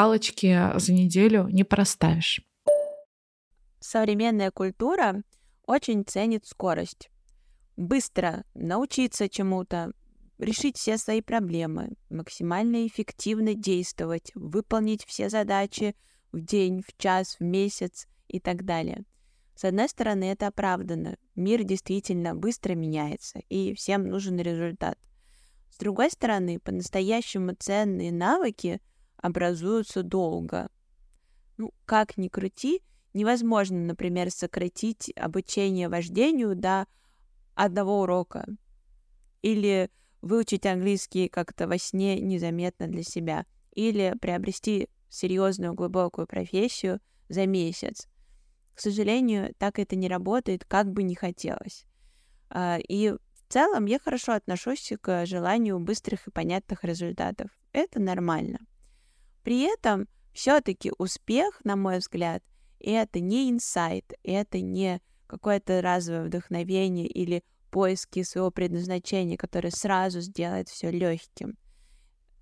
галочки 0.00 0.78
за 0.78 0.92
неделю 0.94 1.48
не 1.48 1.62
проставишь. 1.62 2.40
Современная 3.80 4.50
культура 4.50 5.22
очень 5.66 6.04
ценит 6.06 6.46
скорость. 6.46 7.10
Быстро 7.76 8.44
научиться 8.54 9.28
чему-то, 9.28 9.92
решить 10.38 10.78
все 10.78 10.96
свои 10.96 11.20
проблемы, 11.20 11.90
максимально 12.08 12.86
эффективно 12.86 13.54
действовать, 13.54 14.32
выполнить 14.34 15.04
все 15.04 15.28
задачи 15.28 15.94
в 16.32 16.40
день, 16.40 16.82
в 16.82 16.96
час, 16.96 17.36
в 17.38 17.44
месяц 17.44 18.06
и 18.28 18.40
так 18.40 18.64
далее. 18.64 19.04
С 19.54 19.64
одной 19.64 19.88
стороны, 19.90 20.24
это 20.24 20.46
оправдано. 20.46 21.18
Мир 21.34 21.62
действительно 21.62 22.34
быстро 22.34 22.74
меняется, 22.74 23.40
и 23.50 23.74
всем 23.74 24.08
нужен 24.08 24.38
результат. 24.38 24.98
С 25.70 25.76
другой 25.76 26.10
стороны, 26.10 26.58
по-настоящему 26.58 27.54
ценные 27.58 28.12
навыки 28.12 28.80
образуются 29.22 30.02
долго. 30.02 30.68
Ну, 31.56 31.72
как 31.84 32.16
ни 32.16 32.28
крути, 32.28 32.82
невозможно, 33.12 33.78
например, 33.78 34.30
сократить 34.30 35.12
обучение 35.16 35.88
вождению 35.88 36.54
до 36.54 36.86
одного 37.54 38.02
урока 38.02 38.46
или 39.42 39.90
выучить 40.22 40.66
английский 40.66 41.28
как-то 41.28 41.66
во 41.66 41.78
сне 41.78 42.20
незаметно 42.20 42.86
для 42.86 43.02
себя, 43.02 43.46
или 43.72 44.14
приобрести 44.20 44.88
серьезную 45.08 45.74
глубокую 45.74 46.26
профессию 46.26 47.00
за 47.28 47.46
месяц. 47.46 48.08
К 48.74 48.80
сожалению, 48.80 49.54
так 49.58 49.78
это 49.78 49.96
не 49.96 50.08
работает, 50.08 50.64
как 50.64 50.90
бы 50.90 51.02
не 51.02 51.14
хотелось. 51.14 51.84
А, 52.48 52.78
и 52.78 53.10
в 53.10 53.18
целом 53.48 53.86
я 53.86 53.98
хорошо 53.98 54.32
отношусь 54.32 54.92
к 55.00 55.26
желанию 55.26 55.78
быстрых 55.78 56.26
и 56.26 56.30
понятных 56.30 56.84
результатов. 56.84 57.50
Это 57.72 58.00
нормально. 58.00 58.60
При 59.42 59.60
этом 59.60 60.08
все-таки 60.32 60.92
успех, 60.98 61.60
на 61.64 61.76
мой 61.76 61.98
взгляд, 61.98 62.42
это 62.78 63.20
не 63.20 63.50
инсайт, 63.50 64.12
это 64.22 64.60
не 64.60 65.00
какое-то 65.26 65.80
разовое 65.82 66.24
вдохновение 66.24 67.06
или 67.06 67.44
поиски 67.70 68.22
своего 68.22 68.50
предназначения, 68.50 69.36
которое 69.36 69.70
сразу 69.70 70.20
сделает 70.20 70.68
все 70.68 70.90
легким. 70.90 71.56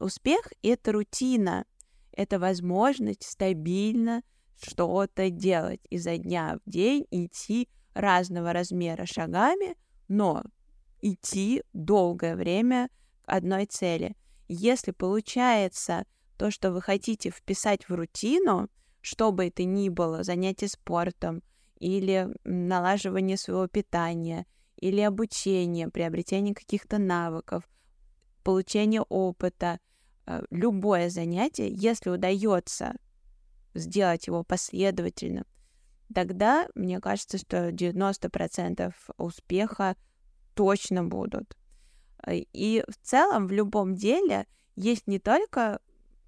Успех— 0.01 0.53
это 0.63 0.93
рутина, 0.93 1.65
это 2.13 2.39
возможность 2.39 3.25
стабильно 3.25 4.23
что-то 4.61 5.31
делать 5.31 5.81
изо 5.91 6.17
дня 6.17 6.59
в 6.65 6.71
день, 6.71 7.07
идти 7.11 7.69
разного 7.95 8.53
размера 8.53 9.07
шагами, 9.07 9.77
но 10.09 10.43
идти 11.01 11.63
долгое 11.73 12.37
время 12.37 12.89
к 13.25 13.33
одной 13.33 13.67
цели. 13.67 14.17
Если 14.49 14.93
получается 14.93 16.05
то, 16.39 16.51
что 16.51 16.71
вы 16.73 16.81
хотите 16.81 17.31
вписать 17.31 17.89
в 17.89 17.95
рутину, 17.95 18.71
что 19.01 19.33
бы 19.33 19.49
это 19.49 19.65
ни 19.65 19.89
было, 19.89 20.23
занятие 20.23 20.69
спортом 20.69 21.43
или 21.79 22.29
налаживание 22.45 23.37
своего 23.37 23.67
питания, 23.67 24.47
или 24.77 25.01
обучение, 25.01 25.89
приобретение 25.89 26.55
каких-то 26.55 26.99
навыков, 26.99 27.69
получение 28.45 29.03
опыта, 29.03 29.81
э, 30.27 30.43
любое 30.51 31.11
занятие, 31.11 31.71
если 31.71 32.11
удается 32.11 32.95
сделать 33.75 34.29
его 34.29 34.45
последовательно, 34.45 35.45
тогда 36.15 36.69
мне 36.77 37.01
кажется, 37.01 37.39
что 37.39 37.71
90% 37.71 38.95
успеха 39.17 39.97
точно 40.55 41.03
будут. 41.05 41.57
Э, 42.25 42.37
и 42.37 42.85
в 42.89 42.97
целом 43.05 43.49
в 43.49 43.53
любом 43.53 43.95
деле 43.95 44.47
есть 44.77 45.09
не 45.09 45.19
только 45.19 45.81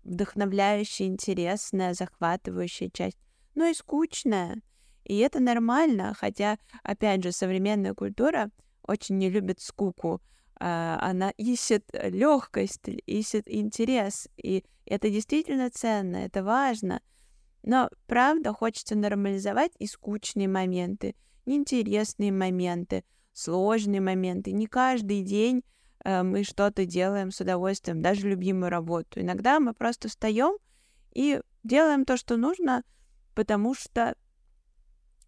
вдохновляющая, 0.05 1.07
интересная, 1.07 1.95
захватывающая 1.95 2.91
часть, 2.91 3.19
но 3.55 3.67
и 3.67 3.75
скучная. 3.75 4.63
И 5.05 5.19
это 5.19 5.41
нормально, 5.41 6.15
хотя, 6.17 6.59
опять 6.83 7.23
же, 7.23 7.33
современная 7.33 7.95
культура 7.95 8.51
очень 8.83 9.19
не 9.19 9.31
любит 9.31 9.61
скуку. 9.61 10.21
А, 10.59 10.99
она 11.01 11.31
ищет 11.31 11.85
легкость, 11.93 12.89
ищет 13.07 13.49
интерес. 13.49 14.29
И 14.37 14.65
это 14.87 15.11
действительно 15.11 15.71
ценно, 15.71 16.17
это 16.17 16.45
важно. 16.45 17.01
Но, 17.63 17.91
правда, 18.07 18.53
хочется 18.53 18.95
нормализовать 18.95 19.73
и 19.79 19.87
скучные 19.87 20.49
моменты, 20.49 21.15
неинтересные 21.47 22.33
моменты, 22.33 23.05
сложные 23.33 24.01
моменты. 24.01 24.53
Не 24.53 24.67
каждый 24.67 25.23
день 25.23 25.63
Э, 25.63 25.80
мы 26.05 26.45
что-то 26.45 26.87
делаем 26.87 27.31
с 27.31 27.41
удовольствием, 27.41 28.01
даже 28.01 28.29
любимую 28.29 28.71
работу. 28.71 29.21
Иногда 29.21 29.61
мы 29.61 29.75
просто 29.75 30.09
встаем 30.09 30.57
и 31.13 31.41
делаем 31.63 32.05
то, 32.05 32.17
что 32.17 32.37
нужно, 32.37 32.85
потому 33.35 33.75
что 33.75 34.15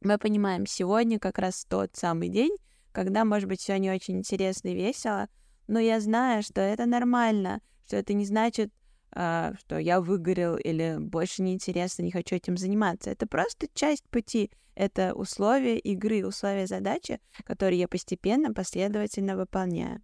мы 0.00 0.18
понимаем, 0.18 0.66
сегодня 0.66 1.18
как 1.18 1.38
раз 1.38 1.64
тот 1.64 1.94
самый 1.94 2.28
день, 2.28 2.56
когда, 2.92 3.24
может 3.24 3.48
быть, 3.48 3.60
все 3.60 3.78
не 3.78 3.90
очень 3.90 4.18
интересно 4.18 4.68
и 4.68 4.74
весело, 4.74 5.28
но 5.68 5.78
я 5.78 6.00
знаю, 6.00 6.42
что 6.42 6.60
это 6.60 6.86
нормально, 6.86 7.60
что 7.86 7.96
это 7.96 8.12
не 8.12 8.24
значит, 8.24 8.72
а, 9.14 9.54
что 9.58 9.78
я 9.78 10.00
выгорел 10.00 10.56
или 10.56 10.96
больше 10.98 11.42
неинтересно, 11.42 12.02
не 12.02 12.10
хочу 12.10 12.36
этим 12.36 12.56
заниматься. 12.56 13.10
Это 13.10 13.26
просто 13.26 13.68
часть 13.74 14.04
пути. 14.08 14.50
Это 14.74 15.14
условия 15.14 15.78
игры, 15.78 16.26
условия 16.26 16.66
задачи, 16.66 17.20
которые 17.44 17.78
я 17.80 17.88
постепенно, 17.88 18.54
последовательно 18.54 19.36
выполняю. 19.36 20.00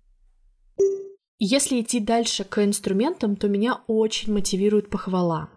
Если 1.38 1.80
идти 1.80 2.00
дальше 2.00 2.44
к 2.44 2.64
инструментам, 2.64 3.36
то 3.36 3.48
меня 3.48 3.80
очень 3.86 4.32
мотивирует 4.32 4.90
похвала. 4.90 5.48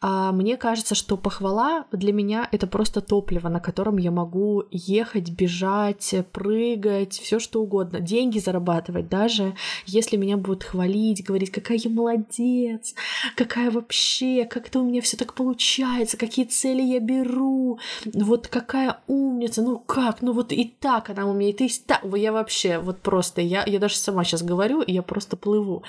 А 0.00 0.32
мне 0.32 0.56
кажется, 0.56 0.94
что 0.94 1.16
похвала 1.16 1.86
для 1.92 2.12
меня 2.12 2.48
это 2.52 2.66
просто 2.66 3.00
топливо, 3.00 3.48
на 3.48 3.60
котором 3.60 3.96
я 3.96 4.10
могу 4.10 4.64
ехать, 4.70 5.30
бежать, 5.30 6.14
прыгать, 6.32 7.14
все 7.14 7.38
что 7.38 7.62
угодно, 7.62 8.00
деньги 8.00 8.38
зарабатывать, 8.38 9.08
даже. 9.08 9.54
Если 9.86 10.16
меня 10.16 10.36
будут 10.36 10.64
хвалить, 10.64 11.24
говорить, 11.24 11.50
какая 11.50 11.78
я 11.78 11.90
молодец, 11.90 12.94
какая 13.36 13.70
вообще, 13.70 14.44
как 14.44 14.68
это 14.68 14.80
у 14.80 14.84
меня 14.84 15.00
все 15.00 15.16
так 15.16 15.34
получается, 15.34 16.16
какие 16.16 16.44
цели 16.44 16.82
я 16.82 17.00
беру, 17.00 17.78
вот 18.12 18.48
какая 18.48 19.00
умница, 19.06 19.62
ну 19.62 19.78
как, 19.78 20.22
ну 20.22 20.32
вот 20.32 20.52
и 20.52 20.64
так 20.64 21.10
она 21.10 21.26
умеет, 21.26 21.60
и 21.60 21.70
так, 21.86 22.02
я 22.14 22.32
вообще 22.32 22.78
вот 22.78 23.00
просто, 23.00 23.40
я, 23.40 23.64
я 23.66 23.78
даже 23.78 23.96
сама 23.96 24.24
сейчас 24.24 24.42
говорю, 24.42 24.82
и 24.82 24.92
я 24.92 25.02
просто 25.02 25.36
плыву. 25.36 25.82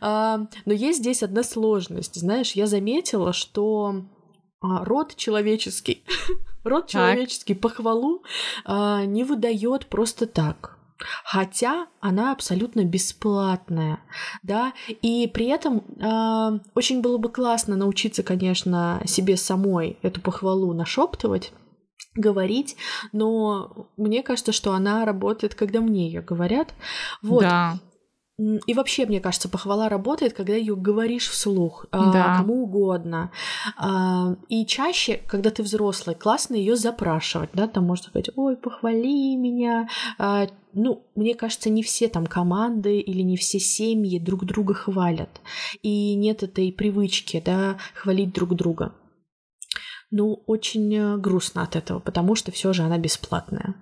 А, 0.00 0.46
но 0.64 0.72
есть 0.72 1.00
здесь 1.00 1.22
одна 1.22 1.42
сложность, 1.42 2.14
знаешь, 2.16 2.52
я 2.52 2.66
заметила, 2.66 3.17
заметила, 3.18 3.32
что 3.32 4.04
а, 4.60 4.84
род 4.84 5.14
человеческий, 5.16 6.04
род 6.64 6.86
человеческий 6.88 7.54
похвалу 7.54 8.22
а, 8.64 9.04
не 9.04 9.24
выдает 9.24 9.86
просто 9.86 10.26
так. 10.26 10.76
Хотя 11.24 11.86
она 12.00 12.32
абсолютно 12.32 12.84
бесплатная, 12.84 14.00
да, 14.42 14.72
и 14.88 15.30
при 15.32 15.46
этом 15.46 15.84
э, 15.96 16.58
очень 16.74 17.02
было 17.02 17.18
бы 17.18 17.28
классно 17.28 17.76
научиться, 17.76 18.24
конечно, 18.24 19.00
себе 19.06 19.36
самой 19.36 19.96
эту 20.02 20.20
похвалу 20.20 20.74
нашептывать, 20.74 21.52
говорить, 22.16 22.76
но 23.12 23.88
мне 23.96 24.24
кажется, 24.24 24.50
что 24.50 24.72
она 24.72 25.04
работает, 25.04 25.54
когда 25.54 25.80
мне 25.80 26.08
ее 26.08 26.20
говорят. 26.20 26.74
Вот. 27.22 27.42
Да. 27.42 27.78
И 28.38 28.72
вообще, 28.72 29.04
мне 29.04 29.20
кажется, 29.20 29.48
похвала 29.48 29.88
работает, 29.88 30.32
когда 30.32 30.54
ее 30.54 30.76
говоришь 30.76 31.28
вслух 31.28 31.86
а, 31.90 32.12
да. 32.12 32.36
кому 32.36 32.62
угодно. 32.62 33.32
А, 33.76 34.36
и 34.48 34.64
чаще, 34.64 35.20
когда 35.26 35.50
ты 35.50 35.64
взрослый, 35.64 36.14
классно 36.14 36.54
ее 36.54 36.76
запрашивать, 36.76 37.50
да, 37.52 37.66
там 37.66 37.84
можно 37.84 38.10
сказать, 38.10 38.30
ой, 38.36 38.56
похвали 38.56 39.34
меня. 39.34 39.88
А, 40.18 40.46
ну, 40.72 41.04
мне 41.16 41.34
кажется, 41.34 41.68
не 41.68 41.82
все 41.82 42.06
там 42.06 42.28
команды 42.28 43.00
или 43.00 43.22
не 43.22 43.36
все 43.36 43.58
семьи 43.58 44.20
друг 44.20 44.44
друга 44.44 44.72
хвалят. 44.72 45.40
И 45.82 46.14
нет 46.14 46.44
этой 46.44 46.72
привычки, 46.72 47.42
да, 47.44 47.78
хвалить 47.94 48.32
друг 48.32 48.54
друга. 48.54 48.94
Ну, 50.12 50.44
очень 50.46 50.94
э, 50.94 51.16
грустно 51.16 51.64
от 51.64 51.74
этого, 51.74 51.98
потому 51.98 52.36
что 52.36 52.52
все 52.52 52.72
же 52.72 52.82
она 52.82 52.98
бесплатная. 52.98 53.74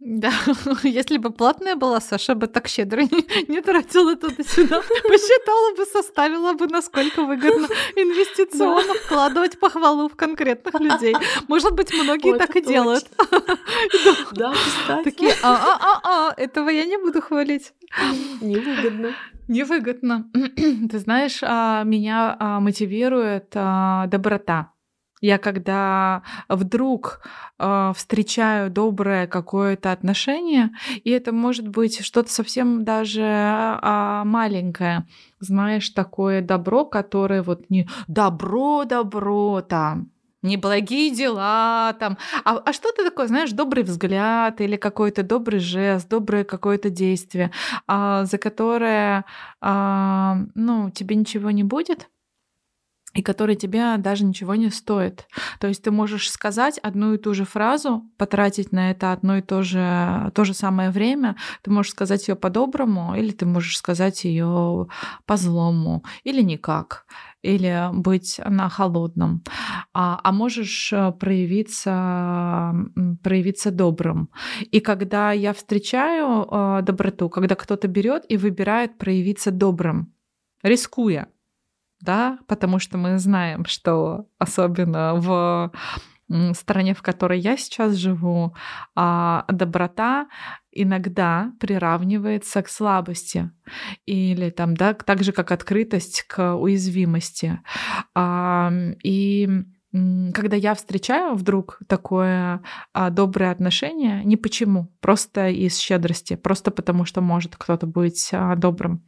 Да, 0.00 0.32
если 0.82 1.18
бы 1.18 1.30
платная 1.30 1.76
была, 1.76 2.00
Саша 2.00 2.34
бы 2.34 2.46
так 2.46 2.68
щедро 2.68 3.02
не, 3.02 3.48
не 3.48 3.60
тратила 3.60 4.16
туда-сюда. 4.16 4.80
Посчитала 4.80 5.76
бы, 5.76 5.84
составила 5.84 6.54
бы, 6.54 6.68
насколько 6.68 7.22
выгодно 7.22 7.68
инвестиционно 7.96 8.94
вкладывать 8.94 9.60
похвалу 9.60 10.08
в 10.08 10.16
конкретных 10.16 10.80
людей. 10.80 11.14
Может 11.48 11.74
быть, 11.74 11.92
многие 11.92 12.38
так 12.38 12.56
и 12.56 12.62
делают. 12.62 13.06
Да. 14.32 14.54
Такие, 15.02 15.34
а-а-а, 15.42 16.32
этого 16.36 16.68
я 16.68 16.84
не 16.84 16.96
буду 16.96 17.20
хвалить. 17.20 17.72
Невыгодно. 18.40 19.14
Невыгодно. 19.48 20.30
Ты 20.90 20.98
знаешь, 20.98 21.40
а, 21.42 21.82
меня 21.82 22.36
а, 22.38 22.60
мотивирует 22.60 23.52
а, 23.54 24.06
доброта. 24.06 24.72
Я 25.20 25.38
когда 25.38 26.22
вдруг 26.48 27.20
э, 27.58 27.92
встречаю 27.94 28.70
доброе 28.70 29.26
какое-то 29.26 29.92
отношение, 29.92 30.70
и 31.04 31.10
это 31.10 31.32
может 31.32 31.68
быть 31.68 32.04
что-то 32.04 32.30
совсем 32.30 32.84
даже 32.84 33.22
э, 33.22 34.22
маленькое, 34.24 35.06
знаешь, 35.40 35.88
такое 35.90 36.40
добро, 36.40 36.84
которое 36.84 37.42
вот 37.42 37.68
не 37.68 37.88
добро, 38.08 38.84
добро 38.84 39.60
там, 39.60 40.10
неблагие 40.42 41.10
дела 41.10 41.94
там, 41.98 42.16
а, 42.44 42.56
а 42.58 42.72
что-то 42.72 43.04
такое, 43.04 43.26
знаешь, 43.26 43.52
добрый 43.52 43.84
взгляд 43.84 44.60
или 44.60 44.76
какой-то 44.76 45.22
добрый 45.22 45.60
жест, 45.60 46.08
доброе 46.08 46.44
какое-то 46.44 46.90
действие, 46.90 47.50
а, 47.86 48.24
за 48.24 48.38
которое, 48.38 49.24
а, 49.60 50.38
ну, 50.54 50.90
тебе 50.90 51.16
ничего 51.16 51.50
не 51.50 51.64
будет, 51.64 52.08
и 53.14 53.22
который 53.22 53.56
тебе 53.56 53.96
даже 53.98 54.24
ничего 54.24 54.54
не 54.54 54.70
стоит. 54.70 55.26
То 55.58 55.66
есть 55.66 55.82
ты 55.82 55.90
можешь 55.90 56.30
сказать 56.30 56.78
одну 56.78 57.14
и 57.14 57.18
ту 57.18 57.34
же 57.34 57.44
фразу, 57.44 58.04
потратить 58.16 58.72
на 58.72 58.92
это 58.92 59.12
одно 59.12 59.38
и 59.38 59.42
то 59.42 59.62
же, 59.62 60.30
то 60.34 60.44
же 60.44 60.54
самое 60.54 60.90
время, 60.90 61.36
ты 61.62 61.70
можешь 61.70 61.92
сказать 61.92 62.28
ее 62.28 62.36
по-доброму, 62.36 63.16
или 63.16 63.32
ты 63.32 63.46
можешь 63.46 63.76
сказать 63.76 64.24
ее 64.24 64.86
по-злому, 65.26 66.04
или 66.22 66.40
никак, 66.40 67.06
или 67.42 67.88
быть 67.92 68.40
на 68.44 68.68
холодном, 68.68 69.42
а, 69.92 70.20
а 70.22 70.32
можешь 70.32 70.92
э, 70.92 71.12
проявиться, 71.12 72.74
проявиться 73.22 73.70
добрым. 73.70 74.30
И 74.70 74.80
когда 74.80 75.32
я 75.32 75.52
встречаю 75.52 76.46
э, 76.48 76.82
доброту, 76.82 77.28
когда 77.28 77.54
кто-то 77.54 77.88
берет 77.88 78.24
и 78.28 78.36
выбирает 78.36 78.98
проявиться 78.98 79.50
добрым, 79.50 80.12
рискуя, 80.62 81.28
да, 82.00 82.38
потому 82.46 82.78
что 82.78 82.98
мы 82.98 83.18
знаем, 83.18 83.64
что 83.64 84.26
особенно 84.38 85.14
в 85.14 85.72
стране, 86.54 86.94
в 86.94 87.02
которой 87.02 87.40
я 87.40 87.56
сейчас 87.56 87.94
живу, 87.94 88.54
а, 88.94 89.44
доброта 89.48 90.28
иногда 90.70 91.52
приравнивается 91.58 92.62
к 92.62 92.68
слабости 92.68 93.50
или 94.06 94.50
там, 94.50 94.76
да, 94.76 94.94
так 94.94 95.24
же 95.24 95.32
как 95.32 95.50
открытость 95.50 96.22
к 96.28 96.54
уязвимости. 96.54 97.60
И 98.16 99.48
когда 99.92 100.56
я 100.56 100.74
встречаю 100.74 101.34
вдруг 101.34 101.80
такое 101.88 102.62
а, 102.92 103.10
доброе 103.10 103.50
отношение, 103.50 104.22
не 104.24 104.36
почему, 104.36 104.92
просто 105.00 105.48
из 105.48 105.76
щедрости, 105.78 106.36
просто 106.36 106.70
потому 106.70 107.04
что 107.04 107.20
может 107.20 107.56
кто-то 107.56 107.88
быть 107.88 108.30
а, 108.32 108.54
добрым, 108.54 109.02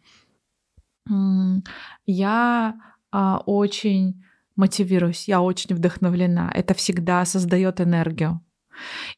я 2.06 2.74
а, 3.10 3.38
очень 3.46 4.24
мотивируюсь, 4.56 5.28
я 5.28 5.40
очень 5.40 5.74
вдохновлена. 5.74 6.50
Это 6.54 6.74
всегда 6.74 7.24
создает 7.24 7.80
энергию. 7.80 8.40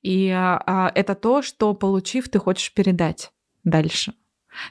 И 0.02 0.30
а, 0.30 0.90
это 0.94 1.14
то, 1.14 1.42
что, 1.42 1.74
получив, 1.74 2.28
ты 2.28 2.38
хочешь 2.38 2.72
передать 2.72 3.32
дальше. 3.64 4.14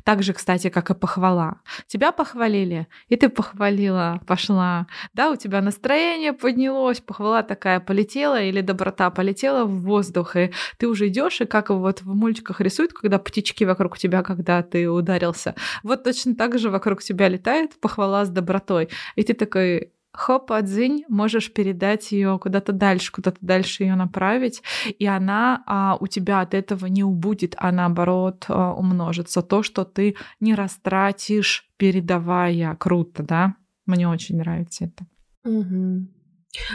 Так 0.04 0.24
же, 0.24 0.34
кстати, 0.34 0.70
как 0.70 0.90
и 0.90 0.94
похвала. 0.94 1.62
Тебя 1.88 2.12
похвалили, 2.12 2.88
и 3.10 3.16
ты 3.16 3.30
похвалила, 3.30 4.22
пошла. 4.28 4.88
Да, 5.14 5.32
у 5.32 5.36
тебя 5.36 5.62
настроение 5.62 6.34
поднялось, 6.34 7.00
похвала 7.00 7.44
такая 7.44 7.80
полетела, 7.80 8.42
или 8.42 8.62
доброта 8.62 9.10
полетела 9.10 9.66
в 9.66 9.82
воздух, 9.82 10.36
и 10.36 10.52
ты 10.78 10.88
уже 10.88 11.08
идешь, 11.08 11.42
и 11.42 11.46
как 11.46 11.70
вот 11.70 12.02
в 12.02 12.14
мультиках 12.14 12.62
рисуют, 12.62 12.94
когда 12.94 13.20
птички 13.20 13.64
вокруг 13.64 13.98
тебя, 13.98 14.24
когда 14.24 14.62
ты 14.64 14.90
ударился. 14.90 15.56
Вот 15.84 16.04
точно 16.04 16.36
так 16.36 16.58
же 16.60 16.70
вокруг 16.70 17.04
тебя 17.04 17.28
летает 17.28 17.80
похвала 17.80 18.26
с 18.26 18.30
добротой. 18.30 18.90
И 19.16 19.24
ты 19.24 19.34
такой, 19.34 19.92
хоп, 20.14 20.52
адзинь, 20.52 21.04
можешь 21.10 21.52
передать 21.52 22.12
ее 22.12 22.38
куда-то 22.40 22.72
дальше, 22.72 23.12
куда-то 23.12 23.40
дальше 23.42 23.84
ее 23.84 23.96
направить, 23.96 24.62
и 25.00 25.06
она 25.06 25.64
а, 25.66 25.98
у 26.00 26.08
тебя 26.08 26.42
от 26.42 26.54
этого 26.54 26.86
не 26.86 27.04
убудет, 27.04 27.56
а 27.58 27.72
наоборот 27.72 28.46
а, 28.48 28.74
умножится. 28.74 29.42
То, 29.42 29.64
что 29.64 29.84
ты 29.84 30.16
не 30.40 30.56
растратишь, 30.56 31.70
передавая. 31.78 32.76
Круто, 32.76 33.24
да? 33.24 33.56
Мне 33.86 34.08
очень 34.08 34.38
нравится 34.38 34.86
это. 34.86 35.06
Угу. 35.44 36.08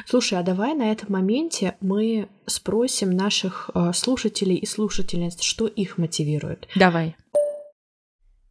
Слушай, 0.07 0.38
а 0.40 0.42
давай 0.42 0.74
на 0.74 0.90
этом 0.90 1.12
моменте 1.12 1.77
мы 1.81 2.29
спросим 2.46 3.11
наших 3.11 3.70
э, 3.74 3.92
слушателей 3.94 4.57
и 4.57 4.66
слушательниц, 4.66 5.40
что 5.40 5.66
их 5.68 5.98
мотивирует. 5.98 6.68
Давай. 6.74 7.16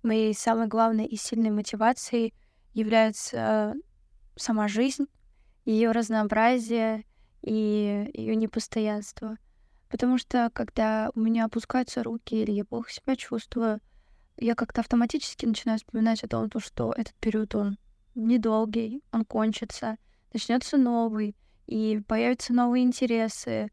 Моей 0.04 0.34
самой 0.34 0.67
главной 0.67 1.06
и 1.06 1.17
сильной 1.17 1.50
мотивацией 1.50 2.34
является 2.73 3.73
сама 4.38 4.67
жизнь, 4.67 5.06
ее 5.65 5.91
разнообразие 5.91 7.06
и 7.41 8.10
ее 8.13 8.36
непостоянство. 8.36 9.38
Потому 9.89 10.17
что 10.17 10.50
когда 10.54 11.12
у 11.15 11.19
меня 11.19 11.45
опускаются 11.45 12.04
руки 12.04 12.41
или 12.41 12.52
я 12.52 12.65
плохо 12.65 12.91
себя 12.91 13.15
чувствую, 13.15 13.80
я 14.38 14.56
как-то 14.56 14.82
автоматически 14.82 15.45
начинаю 15.45 15.80
вспоминать 15.80 16.23
о 16.23 16.28
том, 16.28 16.50
что 16.58 16.93
этот 16.95 17.15
период, 17.15 17.56
он 17.56 17.78
недолгий, 18.15 19.02
он 19.12 19.26
кончится, 19.26 19.97
начнется 20.34 20.78
новый, 20.78 21.36
и 21.67 22.02
появятся 22.08 22.54
новые 22.54 22.84
интересы, 22.84 23.69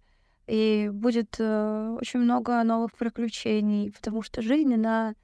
и 0.47 0.91
будет 0.93 1.37
э, 1.39 1.97
очень 2.01 2.21
много 2.21 2.63
новых 2.63 2.93
приключений, 2.93 3.93
потому 3.93 4.23
что 4.23 4.43
жизнь, 4.43 4.75
она 4.75 5.15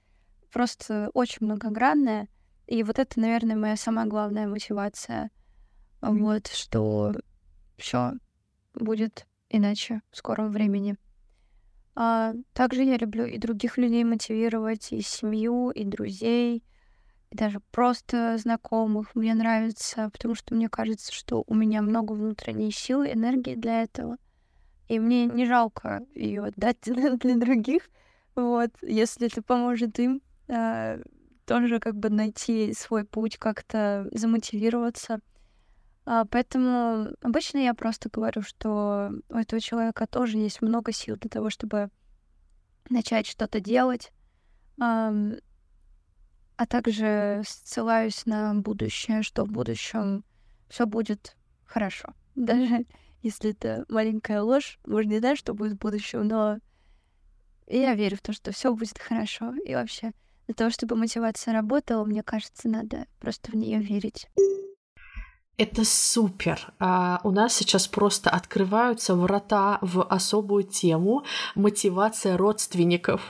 просто 0.53 1.11
очень 1.15 1.47
многогранная, 1.47 2.29
И 2.71 2.85
вот 2.85 3.01
это, 3.01 3.19
наверное, 3.19 3.57
моя 3.57 3.77
самая 3.77 4.07
главная 4.07 4.47
мотивация. 4.47 5.33
Вот, 6.01 6.47
что 6.47 7.13
все 7.77 8.13
будет 8.75 9.27
иначе 9.49 10.03
в 10.13 10.17
скором 10.17 10.53
времени. 10.53 10.95
А 11.97 12.33
также 12.53 12.85
я 12.85 12.97
люблю 12.97 13.25
и 13.25 13.39
других 13.39 13.77
людей 13.77 14.05
мотивировать, 14.05 14.93
и 14.93 15.01
семью, 15.01 15.71
и 15.71 15.85
друзей, 15.85 16.63
и 17.31 17.37
даже 17.37 17.59
просто 17.73 18.39
знакомых. 18.39 19.17
Мне 19.17 19.35
нравится, 19.35 20.09
потому 20.11 20.37
что 20.37 20.55
мне 20.55 20.69
кажется, 20.69 21.13
что 21.13 21.43
у 21.49 21.55
меня 21.55 21.83
много 21.83 22.13
внутренней 22.13 22.71
силы, 22.71 23.13
энергии 23.13 23.57
для 23.57 23.83
этого. 23.83 24.17
И 24.87 25.01
мне 25.01 25.27
не 25.27 25.45
жалко 25.45 26.07
ее 26.15 26.45
отдать 26.45 26.79
для 26.85 27.37
других. 27.37 27.91
Вот, 28.37 28.71
если 28.81 29.27
это 29.27 29.43
поможет 29.43 29.99
им 29.99 30.23
э, 30.47 31.03
тоже 31.51 31.81
как 31.81 31.97
бы 31.97 32.11
найти 32.11 32.73
свой 32.75 33.05
путь, 33.05 33.37
как-то 33.37 34.07
замотивироваться. 34.13 35.19
А, 36.07 36.25
поэтому 36.25 37.09
обычно 37.23 37.59
я 37.59 37.75
просто 37.75 38.09
говорю, 38.09 38.43
что 38.43 39.11
у 39.29 39.35
этого 39.35 39.61
человека 39.61 40.07
тоже 40.07 40.39
есть 40.39 40.63
много 40.63 40.93
сил 40.93 41.17
для 41.17 41.29
того, 41.29 41.51
чтобы 41.51 41.91
начать 42.89 43.27
что-то 43.27 43.59
делать, 43.59 44.13
а, 44.81 45.13
а 46.55 46.67
также 46.67 47.43
ссылаюсь 47.45 48.27
на 48.27 48.55
будущее, 48.55 49.25
что 49.25 49.45
в 49.45 49.51
будущем 49.51 50.23
все 50.69 50.87
будет 50.87 51.37
хорошо. 51.65 52.15
Даже 52.37 52.87
если 53.23 53.51
это 53.51 53.87
маленькая 53.89 54.43
ложь, 54.43 54.79
можно 54.87 55.11
не 55.11 55.19
знать, 55.19 55.39
что 55.39 55.55
будет 55.55 55.73
в 55.73 55.79
будущем, 55.79 56.29
но 56.29 56.61
я 57.67 57.97
верю 57.97 58.19
в 58.19 58.23
то, 58.23 58.33
что 58.33 58.53
все 58.53 58.73
будет 58.73 59.01
хорошо. 59.01 59.53
И 59.67 59.75
вообще, 59.75 60.13
для 60.51 60.55
того, 60.57 60.71
чтобы 60.71 60.97
мотивация 60.97 61.55
работала, 61.55 62.05
мне 62.05 62.25
кажется, 62.25 62.69
надо 62.69 63.07
просто 63.21 63.53
в 63.53 63.55
нее 63.55 63.79
верить. 63.79 64.27
Это 65.61 65.85
супер. 65.85 66.73
А, 66.79 67.21
у 67.23 67.31
нас 67.31 67.55
сейчас 67.55 67.87
просто 67.87 68.31
открываются 68.31 69.15
врата 69.15 69.77
в 69.83 70.03
особую 70.03 70.63
тему 70.63 71.25
мотивация 71.55 72.39
родственников, 72.39 73.21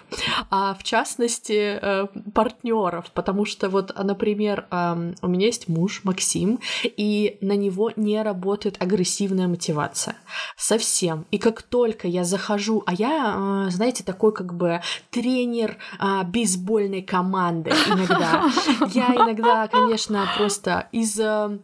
а 0.49 0.75
в 0.75 0.85
частности 0.85 1.77
э, 1.83 2.07
партнеров, 2.33 3.11
потому 3.15 3.45
что 3.45 3.69
вот, 3.69 3.93
например, 3.99 4.67
у 4.71 5.27
меня 5.27 5.47
есть 5.47 5.69
муж 5.69 6.03
Максим, 6.05 6.61
и 6.85 7.37
на 7.41 7.57
него 7.57 7.91
не 7.97 8.23
работает 8.23 8.81
агрессивная 8.81 9.49
мотивация 9.49 10.15
совсем. 10.57 11.27
И 11.33 11.39
как 11.39 11.63
только 11.63 12.07
я 12.07 12.23
захожу, 12.23 12.85
а 12.87 12.95
я, 12.95 13.67
э, 13.67 13.71
знаете, 13.71 14.05
такой 14.05 14.33
как 14.33 14.55
бы 14.55 14.83
тренер 15.11 15.79
э, 15.99 16.23
бейсбольной 16.27 17.03
команды 17.03 17.71
иногда. 17.71 18.45
Я 18.95 19.15
иногда, 19.17 19.67
конечно, 19.67 20.29
просто 20.37 20.89
из 20.93 21.19
э, 21.19 21.59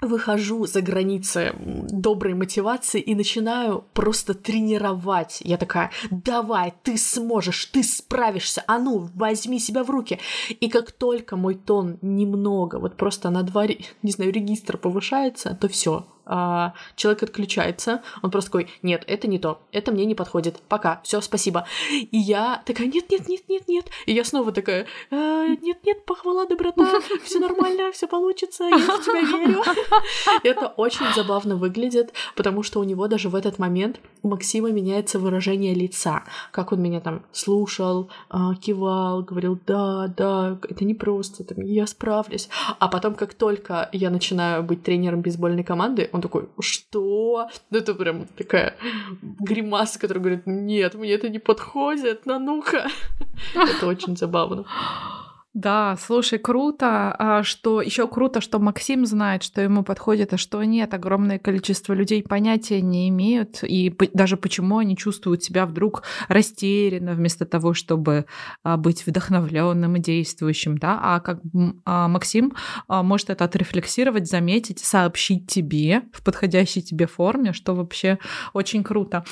выхожу 0.00 0.66
за 0.66 0.80
границы 0.80 1.54
доброй 1.58 2.34
мотивации 2.34 3.00
и 3.00 3.14
начинаю 3.14 3.84
просто 3.92 4.34
тренировать. 4.34 5.40
Я 5.42 5.56
такая, 5.56 5.90
давай, 6.10 6.72
ты 6.82 6.96
сможешь, 6.96 7.66
ты 7.66 7.82
справишься, 7.82 8.64
а 8.66 8.78
ну, 8.78 9.10
возьми 9.14 9.58
себя 9.58 9.84
в 9.84 9.90
руки. 9.90 10.18
И 10.48 10.68
как 10.68 10.92
только 10.92 11.36
мой 11.36 11.54
тон 11.54 11.98
немного, 12.02 12.76
вот 12.76 12.96
просто 12.96 13.30
на 13.30 13.42
два, 13.42 13.66
не 14.02 14.10
знаю, 14.10 14.32
регистр 14.32 14.78
повышается, 14.78 15.56
то 15.60 15.68
все, 15.68 16.06
а, 16.32 16.74
человек 16.94 17.24
отключается, 17.24 18.02
он 18.22 18.30
просто 18.30 18.52
такой, 18.52 18.70
нет, 18.82 19.02
это 19.08 19.26
не 19.26 19.40
то, 19.40 19.60
это 19.72 19.90
мне 19.90 20.04
не 20.04 20.14
подходит, 20.14 20.60
пока, 20.68 21.00
все, 21.02 21.20
спасибо. 21.20 21.66
И 21.90 22.16
я 22.16 22.62
такая, 22.64 22.86
нет, 22.86 23.10
нет, 23.10 23.28
нет, 23.28 23.42
нет, 23.48 23.66
нет. 23.66 23.86
И 24.06 24.12
я 24.12 24.24
снова 24.24 24.52
такая, 24.52 24.86
«А, 25.10 25.48
нет, 25.48 25.78
нет, 25.84 26.04
похвала, 26.04 26.46
доброта, 26.46 27.00
все 27.24 27.40
нормально, 27.40 27.90
все 27.90 28.06
получится, 28.06 28.64
я 28.64 28.78
в 28.78 29.04
тебя 29.04 29.22
верю. 29.22 29.62
Это 30.44 30.68
очень 30.68 31.06
забавно 31.16 31.56
выглядит, 31.56 32.12
потому 32.36 32.62
что 32.62 32.78
у 32.78 32.84
него 32.84 33.08
даже 33.08 33.28
в 33.28 33.34
этот 33.34 33.58
момент 33.58 33.98
у 34.22 34.28
Максима 34.28 34.70
меняется 34.70 35.18
выражение 35.18 35.74
лица, 35.74 36.22
как 36.52 36.70
он 36.70 36.80
меня 36.80 37.00
там 37.00 37.22
слушал, 37.32 38.08
а, 38.28 38.54
кивал, 38.54 39.22
говорил, 39.22 39.58
да, 39.66 40.06
да, 40.06 40.58
это 40.68 40.84
не 40.84 40.94
просто, 40.94 41.44
я 41.56 41.88
справлюсь. 41.88 42.48
А 42.78 42.86
потом, 42.86 43.16
как 43.16 43.34
только 43.34 43.88
я 43.92 44.10
начинаю 44.10 44.62
быть 44.62 44.84
тренером 44.84 45.22
бейсбольной 45.22 45.64
команды, 45.64 46.08
он 46.12 46.19
такой, 46.22 46.48
что? 46.60 47.48
Ну, 47.70 47.78
это 47.78 47.94
прям 47.94 48.26
такая 48.26 48.76
гримаса, 49.22 49.98
которая 49.98 50.22
говорит, 50.22 50.46
нет, 50.46 50.94
мне 50.94 51.12
это 51.12 51.28
не 51.28 51.38
подходит, 51.38 52.26
на 52.26 52.38
ну-ка. 52.38 52.88
Это 53.54 53.86
очень 53.86 54.16
забавно. 54.16 54.66
Да, 55.52 55.96
слушай, 56.00 56.38
круто, 56.38 57.12
а 57.18 57.42
что 57.42 57.82
еще 57.82 58.06
круто, 58.06 58.40
что 58.40 58.60
Максим 58.60 59.04
знает, 59.04 59.42
что 59.42 59.60
ему 59.60 59.82
подходит, 59.82 60.32
а 60.32 60.36
что 60.36 60.62
нет. 60.62 60.94
Огромное 60.94 61.40
количество 61.40 61.92
людей 61.92 62.22
понятия 62.22 62.80
не 62.80 63.08
имеют, 63.08 63.64
и 63.64 63.92
даже 64.14 64.36
почему 64.36 64.78
они 64.78 64.96
чувствуют 64.96 65.42
себя 65.42 65.66
вдруг 65.66 66.04
растерянно 66.28 67.14
вместо 67.14 67.46
того, 67.46 67.74
чтобы 67.74 68.26
а, 68.62 68.76
быть 68.76 69.04
вдохновленным 69.04 69.96
и 69.96 70.00
действующим, 70.00 70.78
да. 70.78 71.00
А 71.02 71.18
как 71.18 71.40
а, 71.84 72.06
Максим 72.06 72.52
может 72.88 73.30
это 73.30 73.44
отрефлексировать, 73.44 74.28
заметить, 74.28 74.78
сообщить 74.78 75.50
тебе 75.50 76.02
в 76.12 76.22
подходящей 76.22 76.80
тебе 76.80 77.08
форме, 77.08 77.52
что 77.52 77.74
вообще 77.74 78.20
очень 78.52 78.84
круто. 78.84 79.24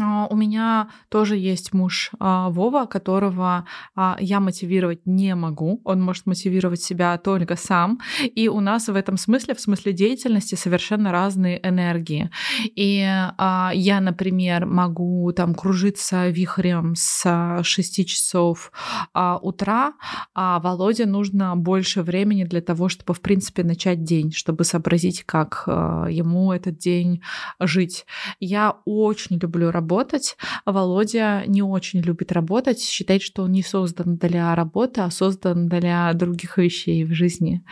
А, 0.00 0.26
у 0.30 0.36
меня 0.36 0.88
тоже 1.08 1.36
есть 1.36 1.72
муж 1.72 2.10
а, 2.18 2.50
Вова, 2.50 2.86
которого 2.86 3.66
а, 3.96 4.16
я 4.20 4.40
мотивировать 4.40 5.06
не 5.06 5.34
могу. 5.34 5.80
Он 5.84 6.00
может 6.00 6.26
мотивировать 6.26 6.80
себя 6.82 7.18
только 7.18 7.56
сам. 7.56 7.98
И 8.22 8.48
у 8.48 8.60
нас 8.60 8.88
в 8.88 8.94
этом 8.94 9.16
смысле, 9.16 9.54
в 9.54 9.60
смысле 9.60 9.92
деятельности, 9.92 10.54
совершенно 10.54 11.10
разные 11.10 11.60
энергии. 11.66 12.30
И 12.76 12.98
я, 12.98 14.00
например, 14.00 14.66
могу 14.66 15.32
там 15.32 15.54
кружиться 15.54 16.28
вихрем 16.28 16.94
с 16.96 17.60
6 17.62 18.06
часов 18.06 18.72
утра, 19.14 19.94
а 20.34 20.60
Володе 20.60 21.06
нужно 21.06 21.56
больше 21.56 22.02
времени 22.02 22.44
для 22.44 22.60
того, 22.60 22.88
чтобы, 22.88 23.14
в 23.14 23.20
принципе, 23.20 23.64
начать 23.64 24.04
день, 24.04 24.32
чтобы 24.32 24.64
сообразить, 24.64 25.24
как 25.24 25.64
ему 25.66 26.52
этот 26.52 26.78
день 26.78 27.22
жить. 27.60 28.06
Я 28.40 28.76
очень 28.84 29.38
люблю 29.38 29.70
работать 29.70 29.87
работать. 29.88 30.36
Володя 30.66 31.44
не 31.46 31.62
очень 31.62 32.00
любит 32.00 32.32
работать, 32.32 32.80
считает, 32.80 33.22
что 33.22 33.44
он 33.44 33.52
не 33.52 33.62
создан 33.62 34.16
для 34.16 34.54
работы, 34.54 35.00
а 35.00 35.10
создан 35.10 35.68
для 35.68 36.12
других 36.12 36.58
вещей 36.58 37.04
в 37.04 37.12
жизни, 37.12 37.62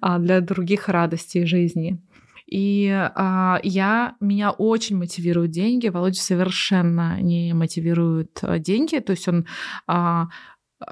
а, 0.00 0.18
для 0.18 0.40
других 0.40 0.88
радостей 0.88 1.46
жизни. 1.46 1.98
И 2.46 2.88
а, 2.92 3.58
я, 3.62 4.14
меня 4.20 4.50
очень 4.50 4.96
мотивируют 4.96 5.50
деньги. 5.50 5.88
Володя 5.88 6.20
совершенно 6.20 7.20
не 7.20 7.52
мотивирует 7.54 8.38
а, 8.42 8.58
деньги. 8.58 8.98
То 9.00 9.12
есть 9.12 9.26
он 9.28 9.46
а, 9.86 10.28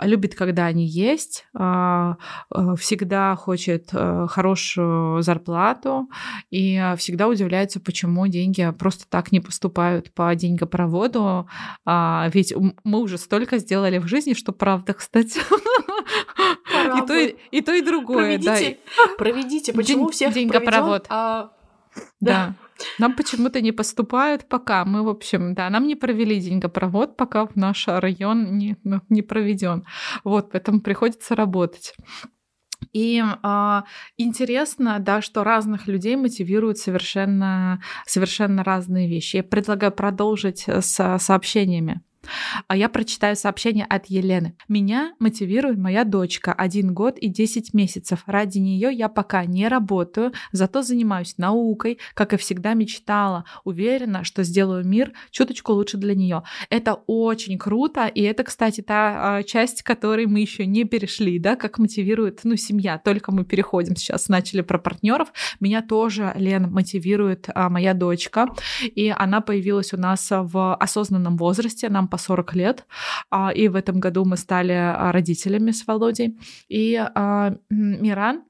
любит, 0.00 0.34
когда 0.34 0.66
они 0.66 0.86
есть, 0.86 1.46
а, 1.54 2.16
а, 2.50 2.76
всегда 2.76 3.34
хочет 3.36 3.88
э, 3.92 4.26
хорошую 4.28 5.22
зарплату 5.22 6.08
и 6.50 6.80
всегда 6.96 7.28
удивляется, 7.28 7.80
почему 7.80 8.26
деньги 8.26 8.68
просто 8.78 9.04
так 9.08 9.32
не 9.32 9.40
поступают 9.40 10.12
по 10.14 10.34
деньгопроводу. 10.34 11.48
А, 11.84 12.28
ведь 12.32 12.54
мы 12.84 13.00
уже 13.00 13.18
столько 13.18 13.58
сделали 13.58 13.98
в 13.98 14.06
жизни, 14.06 14.34
что 14.34 14.52
правда, 14.52 14.92
кстати. 14.94 15.40
И 16.96 17.06
то, 17.06 17.14
и, 17.18 17.36
и 17.50 17.60
то, 17.60 17.72
и 17.74 17.82
другое. 17.82 18.38
Проведите, 18.38 18.78
да. 18.96 19.14
проведите. 19.16 19.72
почему 19.72 20.04
День, 20.06 20.12
всех 20.12 20.34
деньгопровод. 20.34 21.06
Проведёт, 21.06 21.06
а... 21.10 21.52
Да. 22.20 22.46
да. 22.46 22.54
Нам 22.98 23.14
почему-то 23.14 23.60
не 23.60 23.72
поступают 23.72 24.48
пока. 24.48 24.84
Мы, 24.84 25.02
в 25.02 25.08
общем, 25.08 25.54
да, 25.54 25.70
нам 25.70 25.86
не 25.86 25.96
провели 25.96 26.40
деньгопровод, 26.40 27.16
пока 27.16 27.46
в 27.46 27.56
наш 27.56 27.88
район 27.88 28.58
не, 28.58 28.76
ну, 28.84 29.00
не 29.08 29.22
проведен. 29.22 29.84
Вот, 30.24 30.50
поэтому 30.52 30.80
приходится 30.80 31.34
работать. 31.34 31.94
И 32.92 33.22
э, 33.22 33.82
интересно, 34.18 34.98
да, 34.98 35.22
что 35.22 35.44
разных 35.44 35.86
людей 35.86 36.16
мотивируют 36.16 36.78
совершенно, 36.78 37.80
совершенно 38.06 38.64
разные 38.64 39.08
вещи. 39.08 39.36
Я 39.36 39.44
предлагаю 39.44 39.92
продолжить 39.92 40.64
с 40.68 41.18
сообщениями. 41.18 42.02
А 42.68 42.76
я 42.76 42.88
прочитаю 42.88 43.36
сообщение 43.36 43.84
от 43.84 44.06
Елены. 44.06 44.56
Меня 44.68 45.12
мотивирует 45.18 45.78
моя 45.78 46.04
дочка, 46.04 46.52
один 46.52 46.94
год 46.94 47.18
и 47.18 47.28
10 47.28 47.74
месяцев. 47.74 48.22
Ради 48.26 48.58
нее 48.58 48.90
я 48.92 49.08
пока 49.08 49.44
не 49.44 49.68
работаю, 49.68 50.32
зато 50.52 50.82
занимаюсь 50.82 51.34
наукой, 51.38 51.98
как 52.14 52.32
и 52.32 52.36
всегда 52.36 52.74
мечтала. 52.74 53.44
Уверена, 53.64 54.24
что 54.24 54.42
сделаю 54.42 54.86
мир 54.86 55.12
чуточку 55.30 55.72
лучше 55.72 55.96
для 55.96 56.14
нее. 56.14 56.42
Это 56.70 56.94
очень 57.06 57.58
круто, 57.58 58.06
и 58.06 58.22
это, 58.22 58.44
кстати, 58.44 58.80
та 58.80 59.36
а, 59.38 59.42
часть, 59.42 59.82
которой 59.82 60.26
мы 60.26 60.40
еще 60.40 60.66
не 60.66 60.84
перешли, 60.84 61.38
да, 61.38 61.56
как 61.56 61.78
мотивирует, 61.78 62.40
ну, 62.44 62.56
семья. 62.56 62.98
Только 62.98 63.32
мы 63.32 63.44
переходим 63.44 63.96
сейчас, 63.96 64.28
начали 64.28 64.60
про 64.60 64.78
партнеров. 64.78 65.32
Меня 65.60 65.82
тоже, 65.82 66.32
Лен, 66.36 66.70
мотивирует 66.70 67.48
а, 67.54 67.68
моя 67.68 67.94
дочка, 67.94 68.48
и 68.82 69.12
она 69.16 69.40
появилась 69.40 69.92
у 69.92 69.96
нас 69.96 70.28
в 70.30 70.74
осознанном 70.74 71.36
возрасте. 71.36 71.88
Нам 71.88 72.08
по 72.12 72.18
40 72.18 72.54
лет, 72.54 72.86
а, 73.30 73.50
и 73.54 73.68
в 73.68 73.74
этом 73.74 74.00
году 74.00 74.24
мы 74.24 74.36
стали 74.36 74.74
а, 74.74 75.12
родителями 75.12 75.72
с 75.72 75.86
Володей. 75.86 76.36
И 76.68 76.96
а, 76.96 77.54
Миран 77.70 78.42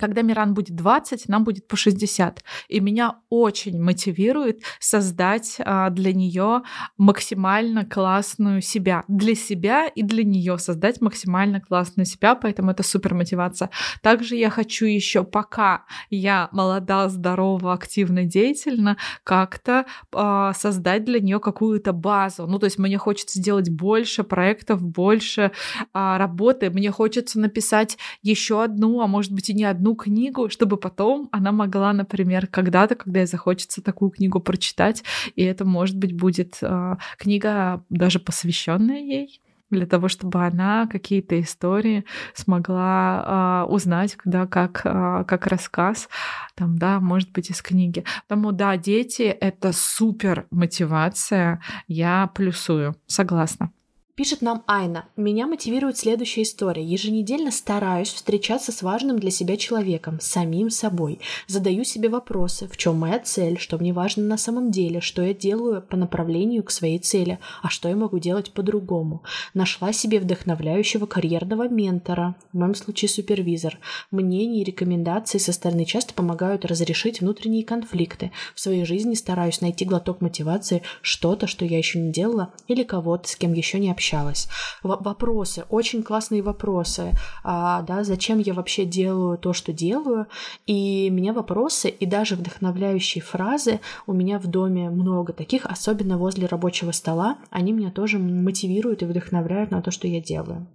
когда 0.00 0.22
Миран 0.22 0.54
будет 0.54 0.76
20, 0.76 1.28
нам 1.28 1.44
будет 1.44 1.68
по 1.68 1.76
60. 1.76 2.42
И 2.68 2.80
меня 2.80 3.16
очень 3.28 3.80
мотивирует 3.80 4.62
создать 4.80 5.56
а, 5.58 5.90
для 5.90 6.12
нее 6.12 6.62
максимально 6.96 7.84
классную 7.84 8.62
себя. 8.62 9.04
Для 9.08 9.34
себя 9.34 9.86
и 9.86 10.02
для 10.02 10.24
нее 10.24 10.58
создать 10.58 11.00
максимально 11.00 11.60
классную 11.60 12.06
себя, 12.06 12.34
поэтому 12.34 12.70
это 12.70 12.82
супер 12.82 13.14
мотивация. 13.14 13.70
Также 14.02 14.36
я 14.36 14.50
хочу 14.50 14.86
еще, 14.86 15.24
пока 15.24 15.84
я 16.10 16.48
молода, 16.52 17.08
здорова, 17.08 17.72
активно, 17.72 18.24
деятельна, 18.24 18.96
как-то 19.24 19.86
э, 20.12 20.52
создать 20.56 21.04
для 21.04 21.20
нее 21.20 21.40
какую-то 21.40 21.92
базу. 21.92 22.46
Ну, 22.46 22.58
то 22.58 22.64
есть 22.66 22.78
мне 22.78 22.98
хочется 22.98 23.38
сделать 23.38 23.70
больше 23.70 24.24
проектов, 24.24 24.82
больше 24.82 25.52
э, 25.76 26.16
работы. 26.16 26.70
Мне 26.70 26.90
хочется 26.90 27.38
написать 27.38 27.98
еще 28.22 28.62
одну, 28.62 29.00
а 29.00 29.06
может 29.06 29.32
быть 29.36 29.50
и 29.50 29.54
не 29.54 29.64
одну 29.64 29.94
книгу, 29.94 30.48
чтобы 30.50 30.76
потом 30.76 31.28
она 31.32 31.52
могла, 31.52 31.92
например, 31.92 32.46
когда-то, 32.48 32.96
когда 32.96 33.20
ей 33.20 33.26
захочется 33.26 33.82
такую 33.82 34.10
книгу 34.10 34.40
прочитать, 34.40 35.04
и 35.36 35.42
это, 35.42 35.64
может 35.64 35.96
быть, 35.96 36.16
будет 36.16 36.58
э, 36.62 36.96
книга 37.18 37.84
даже 37.88 38.18
посвященная 38.18 38.98
ей 38.98 39.40
для 39.70 39.86
того, 39.86 40.08
чтобы 40.08 40.44
она 40.44 40.86
какие-то 40.86 41.40
истории 41.40 42.04
смогла 42.34 43.64
э, 43.66 43.72
узнать, 43.72 44.16
да, 44.24 44.46
как, 44.46 44.82
э, 44.84 45.24
как 45.26 45.46
рассказ, 45.46 46.08
там, 46.54 46.78
да, 46.78 47.00
может 47.00 47.32
быть, 47.32 47.50
из 47.50 47.62
книги. 47.62 48.04
Потому 48.28 48.52
да, 48.52 48.76
дети— 48.76 49.22
это 49.40 49.72
супер 49.72 50.46
мотивация, 50.50 51.60
я 51.88 52.28
плюсую, 52.28 52.96
согласна. 53.06 53.70
Пишет 54.16 54.40
нам 54.40 54.64
Айна. 54.66 55.04
Меня 55.18 55.46
мотивирует 55.46 55.98
следующая 55.98 56.40
история. 56.40 56.82
Еженедельно 56.82 57.50
стараюсь 57.50 58.08
встречаться 58.08 58.72
с 58.72 58.80
важным 58.80 59.18
для 59.18 59.30
себя 59.30 59.58
человеком, 59.58 60.20
самим 60.22 60.70
собой. 60.70 61.20
Задаю 61.48 61.84
себе 61.84 62.08
вопросы, 62.08 62.66
в 62.66 62.78
чем 62.78 62.96
моя 62.96 63.18
цель, 63.18 63.58
что 63.58 63.76
мне 63.76 63.92
важно 63.92 64.22
на 64.22 64.38
самом 64.38 64.70
деле, 64.70 65.02
что 65.02 65.20
я 65.20 65.34
делаю 65.34 65.82
по 65.82 65.98
направлению 65.98 66.64
к 66.64 66.70
своей 66.70 66.98
цели, 66.98 67.38
а 67.62 67.68
что 67.68 67.90
я 67.90 67.94
могу 67.94 68.18
делать 68.18 68.52
по-другому. 68.52 69.22
Нашла 69.52 69.92
себе 69.92 70.18
вдохновляющего 70.18 71.04
карьерного 71.04 71.68
ментора, 71.68 72.36
в 72.54 72.56
моем 72.56 72.74
случае 72.74 73.10
супервизор. 73.10 73.78
Мнения 74.10 74.62
и 74.62 74.64
рекомендации 74.64 75.36
со 75.36 75.52
стороны 75.52 75.84
часто 75.84 76.14
помогают 76.14 76.64
разрешить 76.64 77.20
внутренние 77.20 77.64
конфликты. 77.64 78.32
В 78.54 78.60
своей 78.60 78.86
жизни 78.86 79.12
стараюсь 79.12 79.60
найти 79.60 79.84
глоток 79.84 80.22
мотивации, 80.22 80.80
что-то, 81.02 81.46
что 81.46 81.66
я 81.66 81.76
еще 81.76 81.98
не 81.98 82.12
делала, 82.12 82.54
или 82.66 82.82
кого-то, 82.82 83.28
с 83.28 83.36
кем 83.36 83.52
еще 83.52 83.78
не 83.78 83.90
общалась 83.90 84.05
общалась. 84.06 84.48
В- 84.82 84.98
вопросы, 85.02 85.64
очень 85.68 86.02
классные 86.02 86.42
вопросы, 86.42 87.12
а, 87.42 87.82
да, 87.82 88.04
зачем 88.04 88.38
я 88.38 88.54
вообще 88.54 88.84
делаю 88.84 89.38
то, 89.38 89.52
что 89.52 89.72
делаю, 89.72 90.26
и 90.66 91.10
меня 91.10 91.32
вопросы 91.32 91.88
и 91.88 92.06
даже 92.06 92.36
вдохновляющие 92.36 93.22
фразы 93.22 93.80
у 94.06 94.12
меня 94.12 94.38
в 94.38 94.46
доме 94.46 94.90
много 94.90 95.32
таких, 95.32 95.66
особенно 95.66 96.18
возле 96.18 96.46
рабочего 96.46 96.92
стола, 96.92 97.38
они 97.50 97.72
меня 97.72 97.90
тоже 97.90 98.18
мотивируют 98.18 99.02
и 99.02 99.06
вдохновляют 99.06 99.70
на 99.70 99.82
то, 99.82 99.90
что 99.90 100.06
я 100.06 100.20
делаю. 100.20 100.66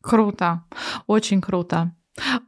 Круто, 0.00 0.62
очень 1.06 1.40
круто. 1.40 1.92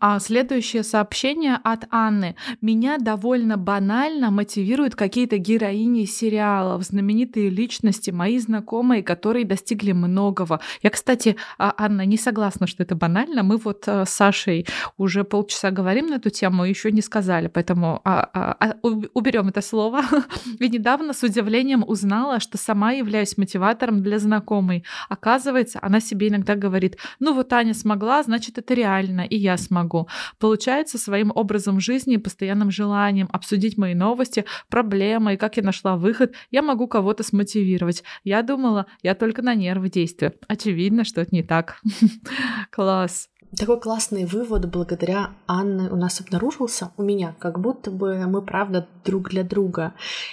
А 0.01 0.19
следующее 0.19 0.83
сообщение 0.83 1.59
от 1.63 1.85
Анны. 1.91 2.37
Меня 2.61 2.99
довольно 2.99 3.57
банально 3.57 4.31
мотивируют 4.31 4.95
какие-то 4.95 5.39
героини 5.39 6.05
сериалов, 6.05 6.83
знаменитые 6.85 7.51
личности, 7.51 8.11
мои 8.11 8.39
знакомые, 8.39 9.03
которые 9.03 9.45
достигли 9.45 9.93
многого. 9.93 10.61
Я, 10.83 10.91
кстати, 10.91 11.37
а, 11.59 11.75
Анна, 11.77 12.05
не 12.05 12.17
согласна, 12.17 12.67
что 12.67 12.83
это 12.83 12.95
банально. 12.95 13.43
Мы 13.43 13.57
вот 13.57 13.85
э, 13.87 14.05
с 14.05 14.11
Сашей 14.11 14.67
уже 14.99 15.25
полчаса 15.25 15.71
говорим 15.71 16.07
на 16.07 16.15
эту 16.15 16.31
тему, 16.31 16.65
еще 16.65 16.93
не 16.93 17.03
сказали, 17.03 17.49
поэтому 17.49 18.01
а, 18.05 18.29
а, 18.33 18.75
уберем 18.83 19.49
это 19.49 19.63
слово. 19.63 20.03
И 20.59 20.69
недавно 20.69 21.13
с 21.13 21.23
удивлением 21.23 21.85
узнала, 21.87 22.41
что 22.41 22.59
сама 22.59 22.93
являюсь 22.93 23.39
мотиватором 23.39 24.03
для 24.03 24.19
знакомой. 24.19 24.85
Оказывается, 25.09 25.79
она 25.83 26.01
себе 26.01 26.29
иногда 26.29 26.55
говорит, 26.55 26.99
ну 27.19 27.35
вот 27.35 27.53
Аня 27.53 27.75
смогла, 27.75 28.23
значит 28.23 28.59
это 28.59 28.75
реально, 28.75 29.23
и 29.23 29.37
я 29.37 29.57
смогу. 29.61 30.09
Получается, 30.39 30.99
своим 30.99 31.33
образом 31.35 31.81
жизни 31.81 32.15
и 32.15 32.19
постоянным 32.19 32.71
желанием 32.71 33.29
обсудить 33.33 33.79
мои 33.79 33.95
новости, 33.95 34.45
проблемы 34.69 35.35
и 35.35 35.37
как 35.37 35.57
я 35.57 35.63
нашла 35.63 35.97
выход, 35.97 36.35
я 36.51 36.63
могу 36.63 36.89
кого-то 36.89 37.23
смотивировать. 37.23 38.03
Я 38.25 38.43
думала, 38.43 38.87
я 39.03 39.15
только 39.15 39.43
на 39.43 39.55
нервы 39.55 39.91
действую. 39.91 40.35
Очевидно, 40.49 41.05
что 41.05 41.21
это 41.21 41.35
не 41.35 41.43
так. 41.43 41.81
Класс 42.71 43.29
такой 43.57 43.81
классный 43.81 44.25
вывод 44.25 44.71
благодаря 44.71 45.31
Анне 45.47 45.89
у 45.91 45.97
нас 45.97 46.21
обнаружился, 46.21 46.93
у 46.97 47.03
меня, 47.03 47.35
как 47.39 47.61
будто 47.61 47.91
бы 47.91 48.27
мы 48.27 48.43
правда 48.43 48.87
друг 49.05 49.31
для 49.31 49.45
друга, 49.45 49.93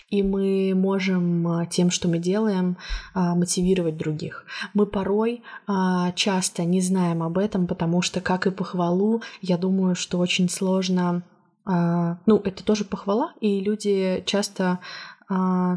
и 0.10 0.22
мы 0.24 0.74
можем 0.76 1.48
а, 1.48 1.66
тем, 1.66 1.90
что 1.90 2.08
мы 2.08 2.20
делаем, 2.20 2.78
а, 3.14 3.36
мотивировать 3.36 3.98
других. 3.98 4.46
Мы 4.74 4.86
порой 4.86 5.42
а, 5.66 6.12
часто 6.14 6.64
не 6.64 6.82
знаем 6.82 7.24
об 7.24 7.38
этом, 7.38 7.68
потому 7.68 8.02
что, 8.02 8.22
как 8.22 8.48
и 8.48 8.52
похвалу, 8.52 9.22
я 9.42 9.58
думаю, 9.58 9.96
что 9.96 10.20
очень 10.20 10.50
сложно 10.50 11.24
ну, 11.70 12.38
это 12.46 12.64
тоже 12.64 12.86
похвала, 12.86 13.34
и 13.42 13.60
люди 13.60 14.24
часто 14.26 14.80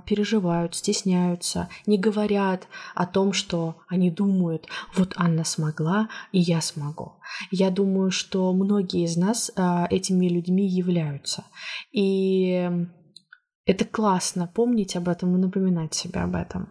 переживают, 0.06 0.74
стесняются, 0.74 1.68
не 1.86 1.98
говорят 1.98 2.68
о 2.94 3.06
том, 3.06 3.32
что 3.32 3.76
они 3.88 4.10
думают, 4.10 4.68
вот 4.94 5.14
Анна 5.16 5.44
смогла, 5.44 6.08
и 6.30 6.38
я 6.38 6.60
смогу. 6.60 7.14
Я 7.50 7.70
думаю, 7.70 8.10
что 8.10 8.52
многие 8.52 9.04
из 9.04 9.16
нас 9.16 9.50
а, 9.56 9.86
этими 9.90 10.28
людьми 10.28 10.66
являются. 10.66 11.44
И 11.90 12.70
это 13.66 13.84
классно 13.84 14.46
помнить 14.46 14.96
об 14.96 15.08
этом 15.08 15.36
и 15.36 15.38
напоминать 15.38 15.94
себе 15.94 16.20
об 16.20 16.36
этом. 16.36 16.68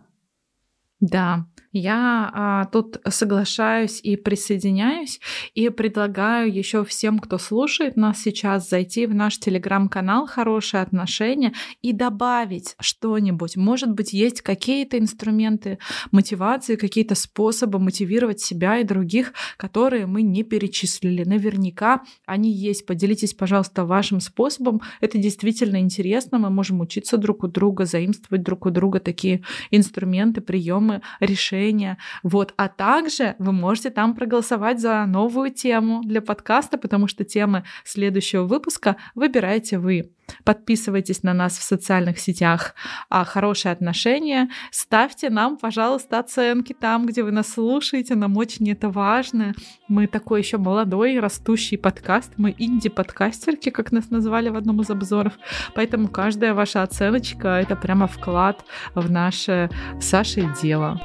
Да, 1.00 1.46
я 1.72 2.32
а, 2.34 2.66
тут 2.66 2.98
соглашаюсь 3.08 4.00
и 4.02 4.16
присоединяюсь, 4.16 5.20
и 5.54 5.70
предлагаю 5.70 6.52
еще 6.52 6.84
всем, 6.84 7.20
кто 7.20 7.38
слушает 7.38 7.96
нас 7.96 8.22
сейчас, 8.22 8.68
зайти 8.68 9.06
в 9.06 9.14
наш 9.14 9.38
телеграм-канал 9.38 10.26
«Хорошие 10.26 10.82
отношения» 10.82 11.54
и 11.84 11.94
добавить 11.94 12.76
что-нибудь. 12.80 13.56
Может 13.56 13.92
быть, 13.92 14.14
есть 14.14 14.42
какие-то 14.42 14.98
инструменты 14.98 15.78
мотивации, 16.12 16.76
какие-то 16.76 17.14
способы 17.14 17.78
мотивировать 17.78 18.40
себя 18.40 18.80
и 18.80 18.84
других, 18.84 19.34
которые 19.58 20.08
мы 20.08 20.24
не 20.24 20.42
перечислили. 20.42 21.24
Наверняка 21.24 22.02
они 22.26 22.52
есть. 22.52 22.88
Поделитесь, 22.88 23.36
пожалуйста, 23.36 23.86
вашим 23.86 24.22
способом. 24.22 24.82
Это 25.02 25.20
действительно 25.20 25.80
интересно. 25.80 26.40
Мы 26.40 26.50
можем 26.50 26.80
учиться 26.80 27.18
друг 27.18 27.44
у 27.44 27.48
друга, 27.48 27.86
заимствовать 27.86 28.42
друг 28.42 28.66
у 28.66 28.72
друга 28.72 29.00
такие 29.00 29.44
инструменты, 29.70 30.42
приемы, 30.42 31.02
решения 31.20 31.59
решения. 31.60 31.98
Вот. 32.24 32.54
А 32.58 32.68
также 32.68 33.36
вы 33.40 33.52
можете 33.52 33.90
там 33.90 34.16
проголосовать 34.16 34.80
за 34.80 35.06
новую 35.06 35.52
тему 35.52 36.02
для 36.04 36.22
подкаста, 36.22 36.78
потому 36.78 37.08
что 37.08 37.24
темы 37.24 37.64
следующего 37.86 38.44
выпуска 38.44 38.96
выбираете 39.16 39.78
вы. 39.78 40.12
Подписывайтесь 40.44 41.24
на 41.24 41.34
нас 41.34 41.58
в 41.58 41.64
социальных 41.64 42.20
сетях 42.20 42.76
а 43.10 43.24
«Хорошие 43.24 43.72
отношения». 43.72 44.50
Ставьте 44.72 45.30
нам, 45.30 45.58
пожалуйста, 45.58 46.20
оценки 46.20 46.74
там, 46.74 47.06
где 47.06 47.24
вы 47.24 47.32
нас 47.32 47.50
слушаете. 47.50 48.16
Нам 48.16 48.38
очень 48.38 48.70
это 48.70 48.90
важно. 48.90 49.54
Мы 49.88 50.08
такой 50.08 50.42
еще 50.42 50.58
молодой, 50.58 51.20
растущий 51.20 51.78
подкаст. 51.78 52.34
Мы 52.38 52.56
инди-подкастерки, 52.58 53.70
как 53.72 53.92
нас 53.92 54.12
назвали 54.12 54.50
в 54.50 54.56
одном 54.56 54.82
из 54.82 54.90
обзоров. 54.90 55.34
Поэтому 55.76 56.08
каждая 56.08 56.54
ваша 56.54 56.84
оценочка— 56.84 57.48
это 57.62 57.76
прямо 57.76 58.08
вклад 58.08 58.64
в 58.96 59.10
наше 59.10 59.70
Сашей 60.00 60.48
дело. 60.62 61.00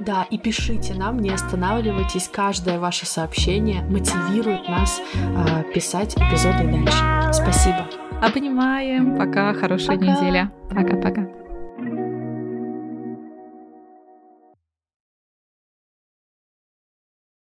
Да, 0.00 0.26
и 0.30 0.38
пишите 0.38 0.94
нам, 0.94 1.18
не 1.18 1.30
останавливайтесь. 1.30 2.28
Каждое 2.32 2.78
ваше 2.78 3.04
сообщение 3.04 3.82
мотивирует 3.82 4.68
нас 4.68 5.00
э, 5.14 5.64
писать 5.74 6.16
эпизоды 6.16 6.64
дальше. 6.64 7.32
Спасибо. 7.32 7.86
Обнимаем. 8.22 9.16
Пока. 9.16 9.52
Хорошей 9.54 9.98
Пока. 9.98 10.06
недели. 10.06 10.50
Пока-пока. 10.70 11.47